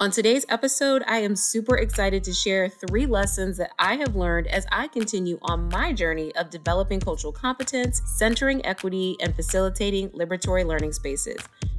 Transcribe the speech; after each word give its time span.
On 0.00 0.12
today's 0.12 0.46
episode, 0.48 1.02
I 1.08 1.18
am 1.18 1.34
super 1.34 1.78
excited 1.78 2.22
to 2.22 2.32
share 2.32 2.68
three 2.68 3.04
lessons 3.04 3.56
that 3.56 3.72
I 3.80 3.96
have 3.96 4.14
learned 4.14 4.46
as 4.46 4.64
I 4.70 4.86
continue 4.86 5.40
on 5.42 5.68
my 5.70 5.92
journey 5.92 6.32
of 6.36 6.50
developing 6.50 7.00
cultural 7.00 7.32
competence, 7.32 8.00
centering 8.16 8.64
equity, 8.64 9.16
and 9.20 9.34
facilitating 9.34 10.10
liberatory 10.10 10.64
learning 10.64 10.92
spaces. 10.92 11.38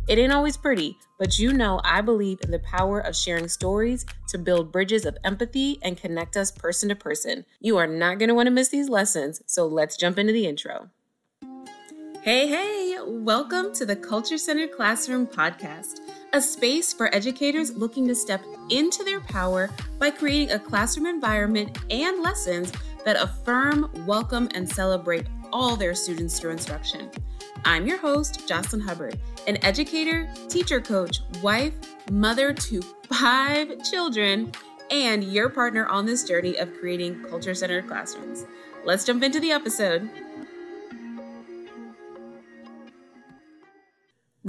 It 0.09 0.19
ain't 0.19 0.33
always 0.33 0.57
pretty, 0.57 0.97
but 1.17 1.39
you 1.39 1.53
know 1.53 1.79
I 1.85 2.01
believe 2.01 2.39
in 2.43 2.51
the 2.51 2.59
power 2.59 2.99
of 2.99 3.15
sharing 3.15 3.47
stories 3.47 4.05
to 4.27 4.37
build 4.37 4.73
bridges 4.73 5.05
of 5.05 5.17
empathy 5.23 5.79
and 5.81 5.95
connect 5.95 6.35
us 6.35 6.51
person 6.51 6.89
to 6.89 6.95
person. 6.95 7.45
You 7.61 7.77
are 7.77 7.87
not 7.87 8.19
going 8.19 8.27
to 8.27 8.35
want 8.35 8.47
to 8.47 8.51
miss 8.51 8.67
these 8.67 8.89
lessons, 8.89 9.41
so 9.45 9.65
let's 9.65 9.95
jump 9.95 10.19
into 10.19 10.33
the 10.33 10.45
intro. 10.45 10.89
Hey, 12.21 12.49
hey, 12.49 12.97
welcome 13.01 13.73
to 13.75 13.85
the 13.85 13.95
Culture 13.95 14.37
Centered 14.37 14.73
Classroom 14.73 15.25
podcast 15.25 16.01
a 16.33 16.41
space 16.41 16.93
for 16.93 17.13
educators 17.13 17.75
looking 17.75 18.07
to 18.07 18.13
step 18.13 18.43
into 18.69 19.03
their 19.03 19.19
power 19.21 19.69
by 19.97 20.11
creating 20.11 20.51
a 20.51 20.59
classroom 20.59 21.07
environment 21.07 21.77
and 21.89 22.21
lessons 22.21 22.71
that 23.03 23.21
affirm, 23.21 23.89
welcome, 24.05 24.47
and 24.53 24.67
celebrate 24.69 25.25
all 25.51 25.75
their 25.75 25.95
students 25.95 26.39
through 26.39 26.51
instruction. 26.51 27.09
I'm 27.65 27.87
your 27.87 27.97
host, 27.97 28.47
Jocelynn 28.47 28.81
Hubbard, 28.81 29.19
an 29.47 29.57
educator, 29.63 30.31
teacher 30.47 30.79
coach, 30.79 31.21
wife, 31.41 31.73
mother 32.11 32.53
to 32.53 32.81
five 32.81 33.83
children, 33.83 34.51
and 34.91 35.23
your 35.23 35.49
partner 35.49 35.87
on 35.87 36.05
this 36.05 36.23
journey 36.23 36.57
of 36.57 36.73
creating 36.79 37.23
culture 37.23 37.55
centered 37.55 37.87
classrooms. 37.87 38.45
Let's 38.85 39.03
jump 39.03 39.23
into 39.23 39.39
the 39.39 39.51
episode. 39.51 40.09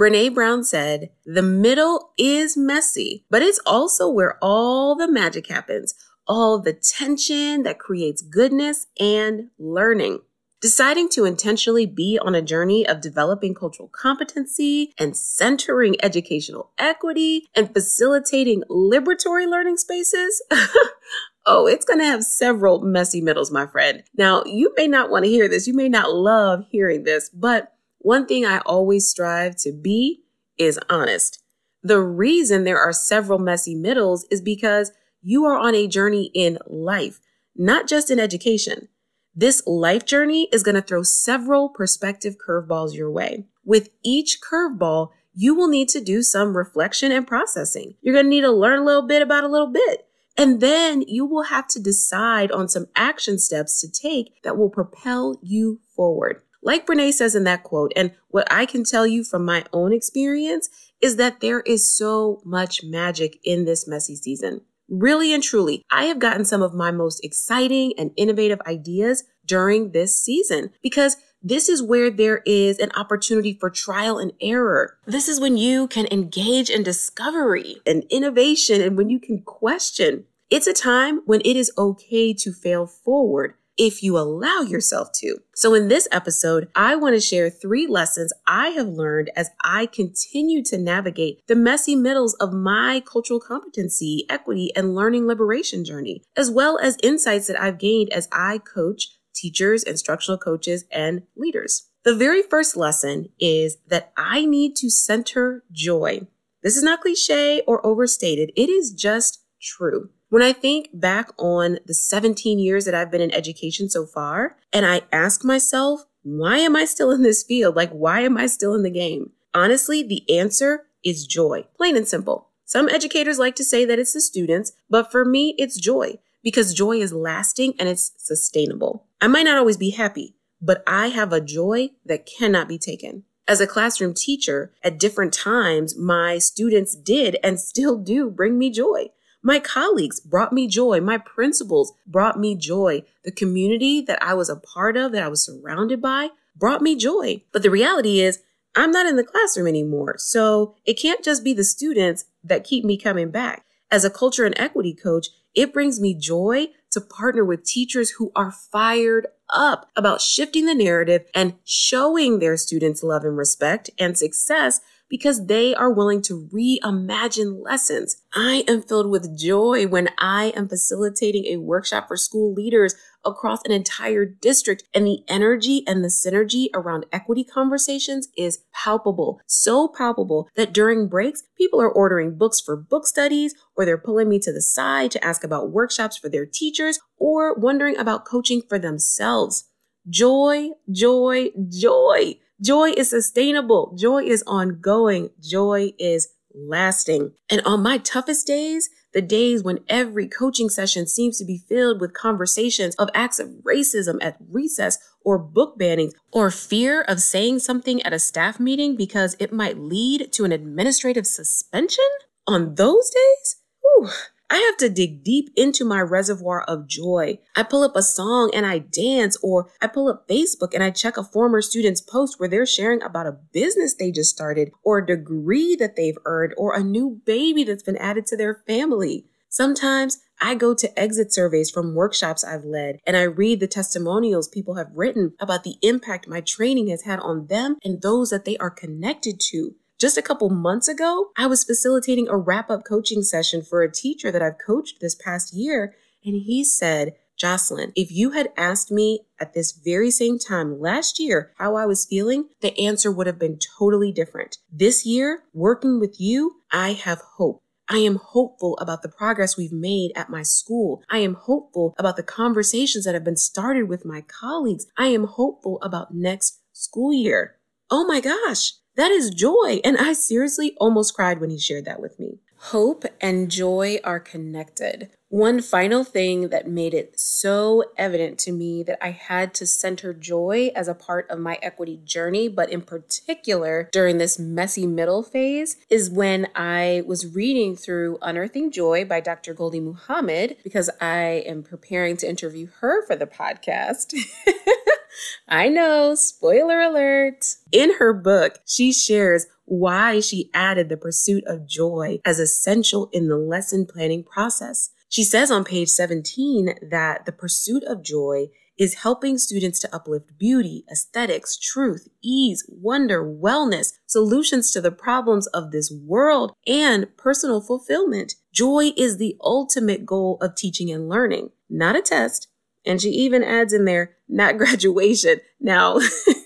Brene 0.01 0.33
Brown 0.33 0.63
said, 0.63 1.11
The 1.27 1.43
middle 1.43 2.13
is 2.17 2.57
messy, 2.57 3.23
but 3.29 3.43
it's 3.43 3.59
also 3.67 4.09
where 4.09 4.39
all 4.41 4.95
the 4.95 5.07
magic 5.07 5.45
happens, 5.45 5.93
all 6.25 6.57
the 6.57 6.73
tension 6.73 7.61
that 7.61 7.77
creates 7.77 8.23
goodness 8.23 8.87
and 8.99 9.51
learning. 9.59 10.21
Deciding 10.59 11.07
to 11.09 11.25
intentionally 11.25 11.85
be 11.85 12.17
on 12.19 12.33
a 12.33 12.41
journey 12.41 12.83
of 12.83 12.99
developing 12.99 13.53
cultural 13.53 13.89
competency 13.89 14.91
and 14.97 15.15
centering 15.15 15.95
educational 16.01 16.71
equity 16.79 17.45
and 17.53 17.71
facilitating 17.71 18.63
liberatory 18.71 19.47
learning 19.47 19.77
spaces. 19.77 20.41
oh, 21.45 21.67
it's 21.67 21.85
going 21.85 21.99
to 21.99 22.05
have 22.05 22.23
several 22.23 22.81
messy 22.81 23.21
middles, 23.21 23.51
my 23.51 23.67
friend. 23.67 24.01
Now, 24.17 24.41
you 24.47 24.73
may 24.75 24.87
not 24.87 25.11
want 25.11 25.25
to 25.25 25.29
hear 25.29 25.47
this. 25.47 25.67
You 25.67 25.75
may 25.75 25.89
not 25.89 26.11
love 26.11 26.65
hearing 26.71 27.03
this, 27.03 27.29
but 27.29 27.75
one 28.01 28.25
thing 28.25 28.45
I 28.45 28.59
always 28.65 29.07
strive 29.07 29.55
to 29.57 29.71
be 29.71 30.23
is 30.57 30.79
honest. 30.89 31.41
The 31.83 31.99
reason 31.99 32.63
there 32.63 32.79
are 32.79 32.93
several 32.93 33.39
messy 33.39 33.75
middles 33.75 34.25
is 34.29 34.41
because 34.41 34.91
you 35.21 35.45
are 35.45 35.57
on 35.57 35.75
a 35.75 35.87
journey 35.87 36.31
in 36.33 36.57
life, 36.67 37.19
not 37.55 37.87
just 37.87 38.11
in 38.11 38.19
education. 38.19 38.87
This 39.33 39.63
life 39.65 40.05
journey 40.05 40.49
is 40.51 40.63
going 40.63 40.75
to 40.75 40.81
throw 40.81 41.03
several 41.03 41.69
perspective 41.69 42.35
curveballs 42.37 42.95
your 42.95 43.09
way. 43.09 43.45
With 43.63 43.89
each 44.03 44.39
curveball, 44.41 45.09
you 45.33 45.55
will 45.55 45.69
need 45.69 45.89
to 45.89 46.01
do 46.01 46.21
some 46.21 46.57
reflection 46.57 47.11
and 47.11 47.25
processing. 47.25 47.95
You're 48.01 48.13
going 48.13 48.25
to 48.25 48.29
need 48.29 48.41
to 48.41 48.51
learn 48.51 48.79
a 48.79 48.83
little 48.83 49.07
bit 49.07 49.21
about 49.21 49.43
a 49.43 49.47
little 49.47 49.71
bit. 49.71 50.07
And 50.37 50.59
then 50.59 51.03
you 51.03 51.25
will 51.25 51.43
have 51.43 51.67
to 51.69 51.79
decide 51.79 52.51
on 52.51 52.67
some 52.67 52.87
action 52.95 53.37
steps 53.37 53.79
to 53.81 53.91
take 53.91 54.41
that 54.43 54.57
will 54.57 54.69
propel 54.69 55.39
you 55.41 55.79
forward. 55.95 56.41
Like 56.63 56.85
Brene 56.85 57.11
says 57.11 57.35
in 57.35 57.43
that 57.45 57.63
quote, 57.63 57.91
and 57.95 58.11
what 58.29 58.47
I 58.51 58.65
can 58.65 58.83
tell 58.83 59.07
you 59.07 59.23
from 59.23 59.45
my 59.45 59.65
own 59.73 59.93
experience 59.93 60.69
is 61.01 61.15
that 61.15 61.39
there 61.39 61.61
is 61.61 61.89
so 61.89 62.41
much 62.45 62.83
magic 62.83 63.39
in 63.43 63.65
this 63.65 63.87
messy 63.87 64.15
season. 64.15 64.61
Really 64.87 65.33
and 65.33 65.41
truly, 65.41 65.83
I 65.89 66.05
have 66.05 66.19
gotten 66.19 66.45
some 66.45 66.61
of 66.61 66.73
my 66.73 66.91
most 66.91 67.23
exciting 67.23 67.93
and 67.97 68.11
innovative 68.17 68.59
ideas 68.67 69.23
during 69.45 69.91
this 69.91 70.19
season 70.19 70.69
because 70.83 71.15
this 71.41 71.69
is 71.69 71.81
where 71.81 72.11
there 72.11 72.43
is 72.45 72.77
an 72.77 72.91
opportunity 72.95 73.57
for 73.59 73.69
trial 73.69 74.19
and 74.19 74.33
error. 74.41 74.97
This 75.05 75.27
is 75.27 75.39
when 75.39 75.57
you 75.57 75.87
can 75.87 76.07
engage 76.11 76.69
in 76.69 76.83
discovery 76.83 77.77
and 77.87 78.03
innovation 78.11 78.81
and 78.81 78.95
when 78.97 79.09
you 79.09 79.19
can 79.19 79.41
question. 79.41 80.25
It's 80.51 80.67
a 80.67 80.73
time 80.73 81.21
when 81.25 81.41
it 81.41 81.55
is 81.55 81.71
okay 81.77 82.33
to 82.33 82.51
fail 82.51 82.85
forward 82.85 83.55
if 83.81 84.03
you 84.03 84.15
allow 84.15 84.61
yourself 84.61 85.11
to. 85.11 85.37
So, 85.55 85.73
in 85.73 85.87
this 85.87 86.07
episode, 86.11 86.67
I 86.75 86.95
want 86.95 87.15
to 87.15 87.19
share 87.19 87.49
three 87.49 87.87
lessons 87.87 88.31
I 88.45 88.69
have 88.69 88.87
learned 88.87 89.31
as 89.35 89.49
I 89.63 89.87
continue 89.87 90.63
to 90.65 90.77
navigate 90.77 91.41
the 91.47 91.55
messy 91.55 91.95
middles 91.95 92.35
of 92.35 92.53
my 92.53 93.01
cultural 93.03 93.39
competency, 93.39 94.27
equity, 94.29 94.71
and 94.75 94.93
learning 94.93 95.25
liberation 95.25 95.83
journey, 95.83 96.21
as 96.37 96.51
well 96.51 96.77
as 96.77 96.95
insights 97.01 97.47
that 97.47 97.59
I've 97.59 97.79
gained 97.79 98.13
as 98.13 98.29
I 98.31 98.59
coach 98.59 99.07
teachers, 99.33 99.81
instructional 99.81 100.37
coaches, 100.37 100.85
and 100.91 101.23
leaders. 101.35 101.87
The 102.03 102.15
very 102.15 102.43
first 102.43 102.77
lesson 102.77 103.29
is 103.39 103.77
that 103.87 104.13
I 104.15 104.45
need 104.45 104.75
to 104.75 104.91
center 104.91 105.63
joy. 105.71 106.27
This 106.61 106.77
is 106.77 106.83
not 106.83 107.01
cliche 107.01 107.63
or 107.65 107.83
overstated, 107.83 108.51
it 108.55 108.69
is 108.69 108.91
just 108.91 109.43
true. 109.59 110.11
When 110.31 110.41
I 110.41 110.53
think 110.53 110.87
back 110.93 111.29
on 111.37 111.79
the 111.85 111.93
17 111.93 112.57
years 112.57 112.85
that 112.85 112.95
I've 112.95 113.11
been 113.11 113.19
in 113.19 113.33
education 113.33 113.89
so 113.89 114.05
far, 114.05 114.55
and 114.71 114.85
I 114.85 115.01
ask 115.11 115.43
myself, 115.43 116.05
why 116.23 116.59
am 116.59 116.73
I 116.73 116.85
still 116.85 117.11
in 117.11 117.21
this 117.21 117.43
field? 117.43 117.75
Like, 117.75 117.91
why 117.91 118.21
am 118.21 118.37
I 118.37 118.45
still 118.45 118.73
in 118.73 118.81
the 118.81 118.89
game? 118.89 119.31
Honestly, 119.53 120.03
the 120.03 120.23
answer 120.33 120.85
is 121.03 121.27
joy, 121.27 121.65
plain 121.75 121.97
and 121.97 122.07
simple. 122.07 122.47
Some 122.63 122.87
educators 122.87 123.39
like 123.39 123.57
to 123.57 123.65
say 123.65 123.83
that 123.83 123.99
it's 123.99 124.13
the 124.13 124.21
students, 124.21 124.71
but 124.89 125.11
for 125.11 125.25
me, 125.25 125.53
it's 125.57 125.77
joy 125.77 126.17
because 126.41 126.73
joy 126.73 127.01
is 127.01 127.11
lasting 127.11 127.73
and 127.77 127.89
it's 127.89 128.13
sustainable. 128.15 129.07
I 129.19 129.27
might 129.27 129.43
not 129.43 129.57
always 129.57 129.75
be 129.75 129.89
happy, 129.89 130.37
but 130.61 130.81
I 130.87 131.07
have 131.07 131.33
a 131.33 131.41
joy 131.41 131.89
that 132.05 132.25
cannot 132.25 132.69
be 132.69 132.77
taken. 132.77 133.25
As 133.49 133.59
a 133.59 133.67
classroom 133.67 134.13
teacher, 134.13 134.71
at 134.81 134.97
different 134.97 135.33
times, 135.33 135.97
my 135.97 136.37
students 136.37 136.95
did 136.95 137.35
and 137.43 137.59
still 137.59 137.97
do 137.97 138.29
bring 138.29 138.57
me 138.57 138.69
joy. 138.69 139.09
My 139.43 139.59
colleagues 139.59 140.19
brought 140.19 140.53
me 140.53 140.67
joy. 140.67 141.01
My 141.01 141.17
principals 141.17 141.93
brought 142.05 142.39
me 142.39 142.55
joy. 142.55 143.03
The 143.23 143.31
community 143.31 144.01
that 144.01 144.21
I 144.21 144.33
was 144.33 144.49
a 144.49 144.55
part 144.55 144.95
of, 144.97 145.11
that 145.11 145.23
I 145.23 145.27
was 145.27 145.43
surrounded 145.43 146.01
by, 146.01 146.29
brought 146.55 146.81
me 146.81 146.95
joy. 146.95 147.43
But 147.51 147.63
the 147.63 147.71
reality 147.71 148.19
is, 148.19 148.39
I'm 148.75 148.91
not 148.91 149.07
in 149.07 149.15
the 149.15 149.23
classroom 149.23 149.67
anymore. 149.67 150.15
So 150.17 150.75
it 150.85 150.93
can't 150.93 151.23
just 151.23 151.43
be 151.43 151.53
the 151.53 151.63
students 151.63 152.25
that 152.43 152.63
keep 152.63 152.85
me 152.85 152.97
coming 152.97 153.31
back. 153.31 153.65
As 153.89 154.05
a 154.05 154.09
culture 154.09 154.45
and 154.45 154.57
equity 154.57 154.93
coach, 154.93 155.27
it 155.53 155.73
brings 155.73 155.99
me 155.99 156.13
joy 156.13 156.67
to 156.91 157.01
partner 157.01 157.43
with 157.43 157.65
teachers 157.65 158.11
who 158.11 158.31
are 158.35 158.51
fired 158.51 159.27
up 159.49 159.89
about 159.95 160.21
shifting 160.21 160.65
the 160.65 160.75
narrative 160.75 161.25
and 161.33 161.55
showing 161.65 162.39
their 162.39 162.55
students 162.55 163.03
love 163.03 163.23
and 163.23 163.37
respect 163.37 163.89
and 163.99 164.17
success 164.17 164.79
because 165.11 165.47
they 165.47 165.75
are 165.75 165.91
willing 165.91 166.21
to 166.21 166.47
reimagine 166.53 167.61
lessons. 167.61 168.15
I 168.33 168.63
am 168.65 168.81
filled 168.81 169.11
with 169.11 169.37
joy 169.37 169.85
when 169.85 170.09
I 170.17 170.53
am 170.55 170.69
facilitating 170.69 171.47
a 171.47 171.57
workshop 171.57 172.07
for 172.07 172.15
school 172.15 172.53
leaders 172.53 172.95
across 173.25 173.59
an 173.65 173.71
entire 173.71 174.25
district 174.25 174.83
and 174.93 175.05
the 175.05 175.19
energy 175.27 175.83
and 175.85 176.01
the 176.01 176.07
synergy 176.07 176.69
around 176.73 177.05
equity 177.11 177.43
conversations 177.43 178.29
is 178.37 178.63
palpable. 178.73 179.41
So 179.45 179.89
palpable 179.89 180.47
that 180.55 180.73
during 180.73 181.09
breaks, 181.09 181.43
people 181.57 181.81
are 181.81 181.91
ordering 181.91 182.37
books 182.37 182.61
for 182.61 182.77
book 182.77 183.05
studies 183.05 183.53
or 183.75 183.85
they're 183.85 183.97
pulling 183.97 184.29
me 184.29 184.39
to 184.39 184.53
the 184.53 184.61
side 184.61 185.11
to 185.11 185.23
ask 185.23 185.43
about 185.43 185.71
workshops 185.71 186.17
for 186.17 186.29
their 186.29 186.45
teachers 186.45 186.99
or 187.17 187.53
wondering 187.53 187.97
about 187.97 188.25
coaching 188.25 188.61
for 188.67 188.79
themselves. 188.79 189.65
Joy, 190.09 190.69
joy, 190.89 191.49
joy. 191.69 192.35
Joy 192.61 192.91
is 192.91 193.09
sustainable. 193.09 193.95
Joy 193.97 194.23
is 194.23 194.43
ongoing. 194.45 195.29
Joy 195.41 195.93
is 195.97 196.29
lasting. 196.53 197.31
And 197.49 197.61
on 197.61 197.81
my 197.81 197.97
toughest 197.97 198.45
days, 198.45 198.89
the 199.13 199.21
days 199.21 199.63
when 199.63 199.79
every 199.89 200.27
coaching 200.27 200.69
session 200.69 201.07
seems 201.07 201.37
to 201.37 201.45
be 201.45 201.63
filled 201.67 201.99
with 201.99 202.13
conversations 202.13 202.95
of 202.95 203.09
acts 203.13 203.39
of 203.39 203.49
racism 203.63 204.17
at 204.21 204.37
recess 204.49 204.97
or 205.23 205.37
book 205.37 205.77
bannings 205.77 206.13
or 206.31 206.49
fear 206.49 207.01
of 207.01 207.19
saying 207.19 207.59
something 207.59 208.01
at 208.03 208.13
a 208.13 208.19
staff 208.19 208.59
meeting 208.59 208.95
because 208.95 209.35
it 209.39 209.51
might 209.51 209.77
lead 209.77 210.31
to 210.33 210.45
an 210.45 210.51
administrative 210.51 211.27
suspension, 211.27 212.05
on 212.47 212.75
those 212.75 213.09
days, 213.09 213.57
whew, 213.81 214.09
I 214.51 214.57
have 214.57 214.75
to 214.79 214.89
dig 214.89 215.23
deep 215.23 215.49
into 215.55 215.85
my 215.85 216.01
reservoir 216.01 216.63
of 216.63 216.85
joy. 216.85 217.39
I 217.55 217.63
pull 217.63 217.83
up 217.83 217.95
a 217.95 218.03
song 218.03 218.51
and 218.53 218.65
I 218.65 218.79
dance, 218.79 219.37
or 219.41 219.71
I 219.81 219.87
pull 219.87 220.09
up 220.09 220.27
Facebook 220.27 220.73
and 220.73 220.83
I 220.83 220.91
check 220.91 221.15
a 221.15 221.23
former 221.23 221.61
student's 221.61 222.01
post 222.01 222.37
where 222.37 222.49
they're 222.49 222.65
sharing 222.65 223.01
about 223.01 223.27
a 223.27 223.37
business 223.53 223.95
they 223.95 224.11
just 224.11 224.29
started, 224.29 224.71
or 224.83 224.97
a 224.97 225.05
degree 225.05 225.77
that 225.77 225.95
they've 225.95 226.17
earned, 226.25 226.53
or 226.57 226.75
a 226.75 226.83
new 226.83 227.21
baby 227.25 227.63
that's 227.63 227.81
been 227.81 227.95
added 227.95 228.25
to 228.25 228.35
their 228.35 228.61
family. 228.67 229.25
Sometimes 229.47 230.19
I 230.41 230.55
go 230.55 230.73
to 230.73 230.99
exit 230.99 231.33
surveys 231.33 231.71
from 231.71 231.95
workshops 231.95 232.43
I've 232.43 232.65
led 232.65 232.99
and 233.05 233.15
I 233.15 233.23
read 233.23 233.59
the 233.59 233.67
testimonials 233.67 234.47
people 234.47 234.75
have 234.75 234.91
written 234.93 235.33
about 235.39 235.63
the 235.63 235.75
impact 235.81 236.27
my 236.27 236.41
training 236.41 236.87
has 236.87 237.03
had 237.03 237.19
on 237.19 237.47
them 237.47 237.77
and 237.83 238.01
those 238.01 238.29
that 238.31 238.45
they 238.45 238.57
are 238.57 238.69
connected 238.69 239.39
to. 239.51 239.75
Just 240.01 240.17
a 240.17 240.23
couple 240.23 240.49
months 240.49 240.87
ago, 240.87 241.27
I 241.37 241.45
was 241.45 241.63
facilitating 241.63 242.27
a 242.27 242.35
wrap 242.35 242.71
up 242.71 242.83
coaching 242.83 243.21
session 243.21 243.61
for 243.61 243.83
a 243.83 243.91
teacher 243.91 244.31
that 244.31 244.41
I've 244.41 244.57
coached 244.57 244.99
this 244.99 245.13
past 245.13 245.53
year. 245.53 245.93
And 246.25 246.33
he 246.33 246.63
said, 246.63 247.13
Jocelynn, 247.39 247.91
if 247.95 248.11
you 248.11 248.31
had 248.31 248.49
asked 248.57 248.89
me 248.89 249.27
at 249.39 249.53
this 249.53 249.71
very 249.71 250.09
same 250.09 250.39
time 250.39 250.79
last 250.79 251.19
year 251.19 251.51
how 251.59 251.75
I 251.75 251.85
was 251.85 252.07
feeling, 252.07 252.49
the 252.61 252.75
answer 252.79 253.11
would 253.11 253.27
have 253.27 253.37
been 253.37 253.59
totally 253.77 254.11
different. 254.11 254.57
This 254.71 255.05
year, 255.05 255.43
working 255.53 255.99
with 255.99 256.19
you, 256.19 256.63
I 256.71 256.93
have 256.93 257.21
hope. 257.37 257.61
I 257.87 257.97
am 257.97 258.15
hopeful 258.15 258.79
about 258.79 259.03
the 259.03 259.09
progress 259.09 259.55
we've 259.55 259.71
made 259.71 260.13
at 260.15 260.31
my 260.31 260.41
school. 260.41 261.03
I 261.11 261.19
am 261.19 261.35
hopeful 261.35 261.93
about 261.99 262.17
the 262.17 262.23
conversations 262.23 263.05
that 263.05 263.13
have 263.13 263.23
been 263.23 263.37
started 263.37 263.87
with 263.87 264.03
my 264.03 264.21
colleagues. 264.21 264.87
I 264.97 265.07
am 265.07 265.25
hopeful 265.25 265.77
about 265.83 266.11
next 266.11 266.59
school 266.73 267.13
year. 267.13 267.57
Oh 267.91 268.07
my 268.07 268.19
gosh, 268.19 268.73
that 268.95 269.11
is 269.11 269.29
joy. 269.29 269.79
And 269.83 269.97
I 269.97 270.13
seriously 270.13 270.75
almost 270.79 271.13
cried 271.13 271.39
when 271.39 271.49
he 271.49 271.59
shared 271.59 271.85
that 271.85 272.01
with 272.01 272.19
me. 272.19 272.39
Hope 272.65 273.05
and 273.19 273.49
joy 273.49 273.97
are 274.03 274.19
connected. 274.19 275.09
One 275.29 275.63
final 275.63 276.03
thing 276.03 276.49
that 276.49 276.69
made 276.69 276.93
it 276.93 277.19
so 277.19 277.85
evident 277.97 278.37
to 278.39 278.51
me 278.51 278.83
that 278.83 279.03
I 279.03 279.09
had 279.09 279.55
to 279.55 279.65
center 279.65 280.13
joy 280.13 280.71
as 280.75 280.87
a 280.87 280.93
part 280.93 281.27
of 281.31 281.39
my 281.39 281.57
equity 281.63 281.99
journey, 282.03 282.47
but 282.49 282.69
in 282.69 282.83
particular 282.83 283.89
during 283.91 284.19
this 284.19 284.37
messy 284.37 284.85
middle 284.85 285.23
phase, 285.23 285.77
is 285.89 286.11
when 286.11 286.49
I 286.53 287.01
was 287.07 287.33
reading 287.33 287.75
through 287.75 288.19
Unearthing 288.21 288.69
Joy 288.69 289.05
by 289.05 289.21
Dr. 289.21 289.55
Gholdy 289.55 289.81
Muhammad 289.81 290.57
because 290.63 290.89
I 291.01 291.43
am 291.47 291.63
preparing 291.63 292.15
to 292.17 292.29
interview 292.29 292.67
her 292.81 293.03
for 293.07 293.15
the 293.15 293.25
podcast. 293.25 294.13
I 295.47 295.67
know, 295.67 296.15
spoiler 296.15 296.79
alert. 296.79 297.55
In 297.71 297.95
her 297.95 298.13
book, 298.13 298.59
she 298.65 298.93
shares 298.93 299.47
why 299.71 300.19
she 300.19 300.49
added 300.53 300.89
the 300.89 300.97
pursuit 300.97 301.45
of 301.47 301.65
joy 301.65 302.19
as 302.25 302.39
essential 302.39 303.09
in 303.13 303.29
the 303.29 303.37
lesson 303.37 303.85
planning 303.85 304.21
process. 304.21 304.89
She 305.07 305.23
says 305.23 305.49
on 305.49 305.63
page 305.63 305.87
17 305.87 306.89
that 306.89 307.25
the 307.25 307.31
pursuit 307.31 307.81
of 307.85 308.03
joy 308.03 308.47
is 308.77 308.95
helping 308.95 309.37
students 309.37 309.79
to 309.79 309.95
uplift 309.95 310.37
beauty, 310.37 310.83
aesthetics, 310.91 311.57
truth, 311.57 312.09
ease, 312.21 312.65
wonder, 312.67 313.23
wellness, 313.23 313.93
solutions 314.07 314.71
to 314.71 314.81
the 314.81 314.91
problems 314.91 315.47
of 315.47 315.71
this 315.71 315.89
world, 315.89 316.51
and 316.67 317.07
personal 317.15 317.61
fulfillment. 317.61 318.35
Joy 318.53 318.91
is 318.97 319.17
the 319.17 319.37
ultimate 319.39 320.05
goal 320.05 320.37
of 320.41 320.55
teaching 320.55 320.91
and 320.91 321.07
learning, 321.07 321.51
not 321.69 321.95
a 321.95 322.01
test. 322.01 322.49
And 322.85 322.99
she 323.01 323.09
even 323.09 323.41
adds 323.41 323.71
in 323.71 323.85
there, 323.85 324.17
not 324.27 324.57
graduation. 324.57 325.39
Now, 325.61 325.99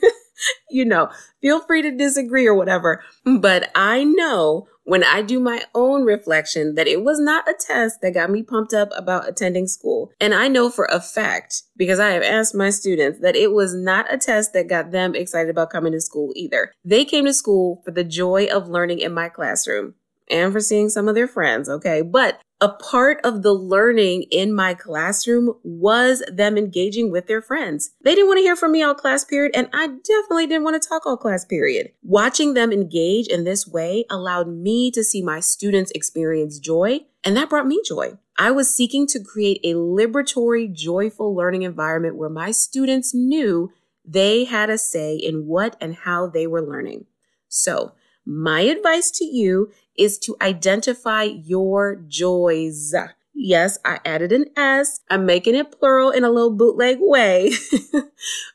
you 0.75 0.85
know, 0.85 1.09
feel 1.41 1.61
free 1.61 1.81
to 1.81 1.91
disagree 1.91 2.45
or 2.45 2.53
whatever, 2.53 3.03
but 3.23 3.71
I 3.75 4.03
know 4.03 4.67
when 4.83 5.03
I 5.03 5.23
do 5.23 5.39
my 5.39 5.63
own 5.73 6.03
reflection 6.03 6.75
that 6.75 6.87
it 6.87 7.03
was 7.03 7.19
not 7.19 7.49
a 7.49 7.55
test 7.59 8.01
that 8.01 8.13
got 8.13 8.29
me 8.29 8.43
pumped 8.43 8.73
up 8.73 8.89
about 8.95 9.27
attending 9.27 9.67
school. 9.67 10.11
And 10.19 10.33
I 10.33 10.47
know 10.47 10.69
for 10.69 10.85
a 10.85 11.01
fact, 11.01 11.63
because 11.75 11.99
I 11.99 12.11
have 12.11 12.21
asked 12.21 12.53
my 12.53 12.69
students, 12.69 13.19
that 13.21 13.35
it 13.35 13.51
was 13.51 13.73
not 13.73 14.13
a 14.13 14.17
test 14.17 14.53
that 14.53 14.69
got 14.69 14.91
them 14.91 15.15
excited 15.15 15.49
about 15.49 15.71
coming 15.71 15.93
to 15.93 16.01
school 16.01 16.31
either. 16.35 16.71
They 16.83 17.03
came 17.03 17.25
to 17.25 17.33
school 17.33 17.81
for 17.83 17.91
the 17.91 18.03
joy 18.03 18.45
of 18.45 18.69
learning 18.69 18.99
in 18.99 19.13
my 19.13 19.27
classroom 19.27 19.95
and 20.29 20.53
for 20.53 20.59
seeing 20.59 20.89
some 20.89 21.07
of 21.07 21.15
their 21.15 21.27
friends, 21.27 21.67
okay? 21.67 22.01
But 22.01 22.39
a 22.61 22.69
part 22.69 23.19
of 23.23 23.43
the 23.43 23.53
learning 23.53 24.23
in 24.31 24.53
my 24.53 24.73
classroom 24.73 25.53
was 25.63 26.23
them 26.31 26.57
engaging 26.57 27.11
with 27.11 27.27
their 27.27 27.41
friends. 27.41 27.91
They 28.01 28.15
didn't 28.15 28.27
want 28.27 28.37
to 28.37 28.43
hear 28.43 28.55
from 28.55 28.71
me 28.71 28.81
all 28.81 28.95
class 28.95 29.25
period, 29.25 29.51
and 29.55 29.67
I 29.73 29.87
definitely 29.87 30.47
didn't 30.47 30.63
want 30.63 30.81
to 30.81 30.87
talk 30.87 31.05
all 31.05 31.17
class 31.17 31.43
period. 31.43 31.91
Watching 32.01 32.53
them 32.53 32.71
engage 32.71 33.27
in 33.27 33.43
this 33.43 33.67
way 33.67 34.05
allowed 34.09 34.47
me 34.47 34.89
to 34.91 35.03
see 35.03 35.21
my 35.21 35.41
students 35.41 35.91
experience 35.91 36.59
joy, 36.59 37.01
and 37.23 37.35
that 37.35 37.49
brought 37.49 37.67
me 37.67 37.81
joy. 37.85 38.13
I 38.37 38.51
was 38.51 38.73
seeking 38.73 39.05
to 39.07 39.23
create 39.23 39.59
a 39.63 39.73
liberatory, 39.73 40.71
joyful 40.71 41.35
learning 41.35 41.63
environment 41.63 42.15
where 42.15 42.29
my 42.29 42.51
students 42.51 43.13
knew 43.13 43.71
they 44.05 44.45
had 44.45 44.69
a 44.69 44.77
say 44.77 45.15
in 45.15 45.45
what 45.45 45.75
and 45.81 45.95
how 45.95 46.27
they 46.27 46.47
were 46.47 46.61
learning. 46.61 47.05
So, 47.47 47.93
my 48.25 48.61
advice 48.61 49.11
to 49.11 49.25
you 49.25 49.71
is 49.97 50.17
to 50.19 50.35
identify 50.41 51.23
your 51.23 51.95
joys. 52.07 52.93
Yes, 53.33 53.77
I 53.83 53.99
added 54.05 54.31
an 54.31 54.45
S. 54.55 55.01
I'm 55.09 55.25
making 55.25 55.55
it 55.55 55.77
plural 55.77 56.09
in 56.09 56.23
a 56.23 56.29
little 56.29 56.55
bootleg 56.55 56.97
way. 56.99 57.51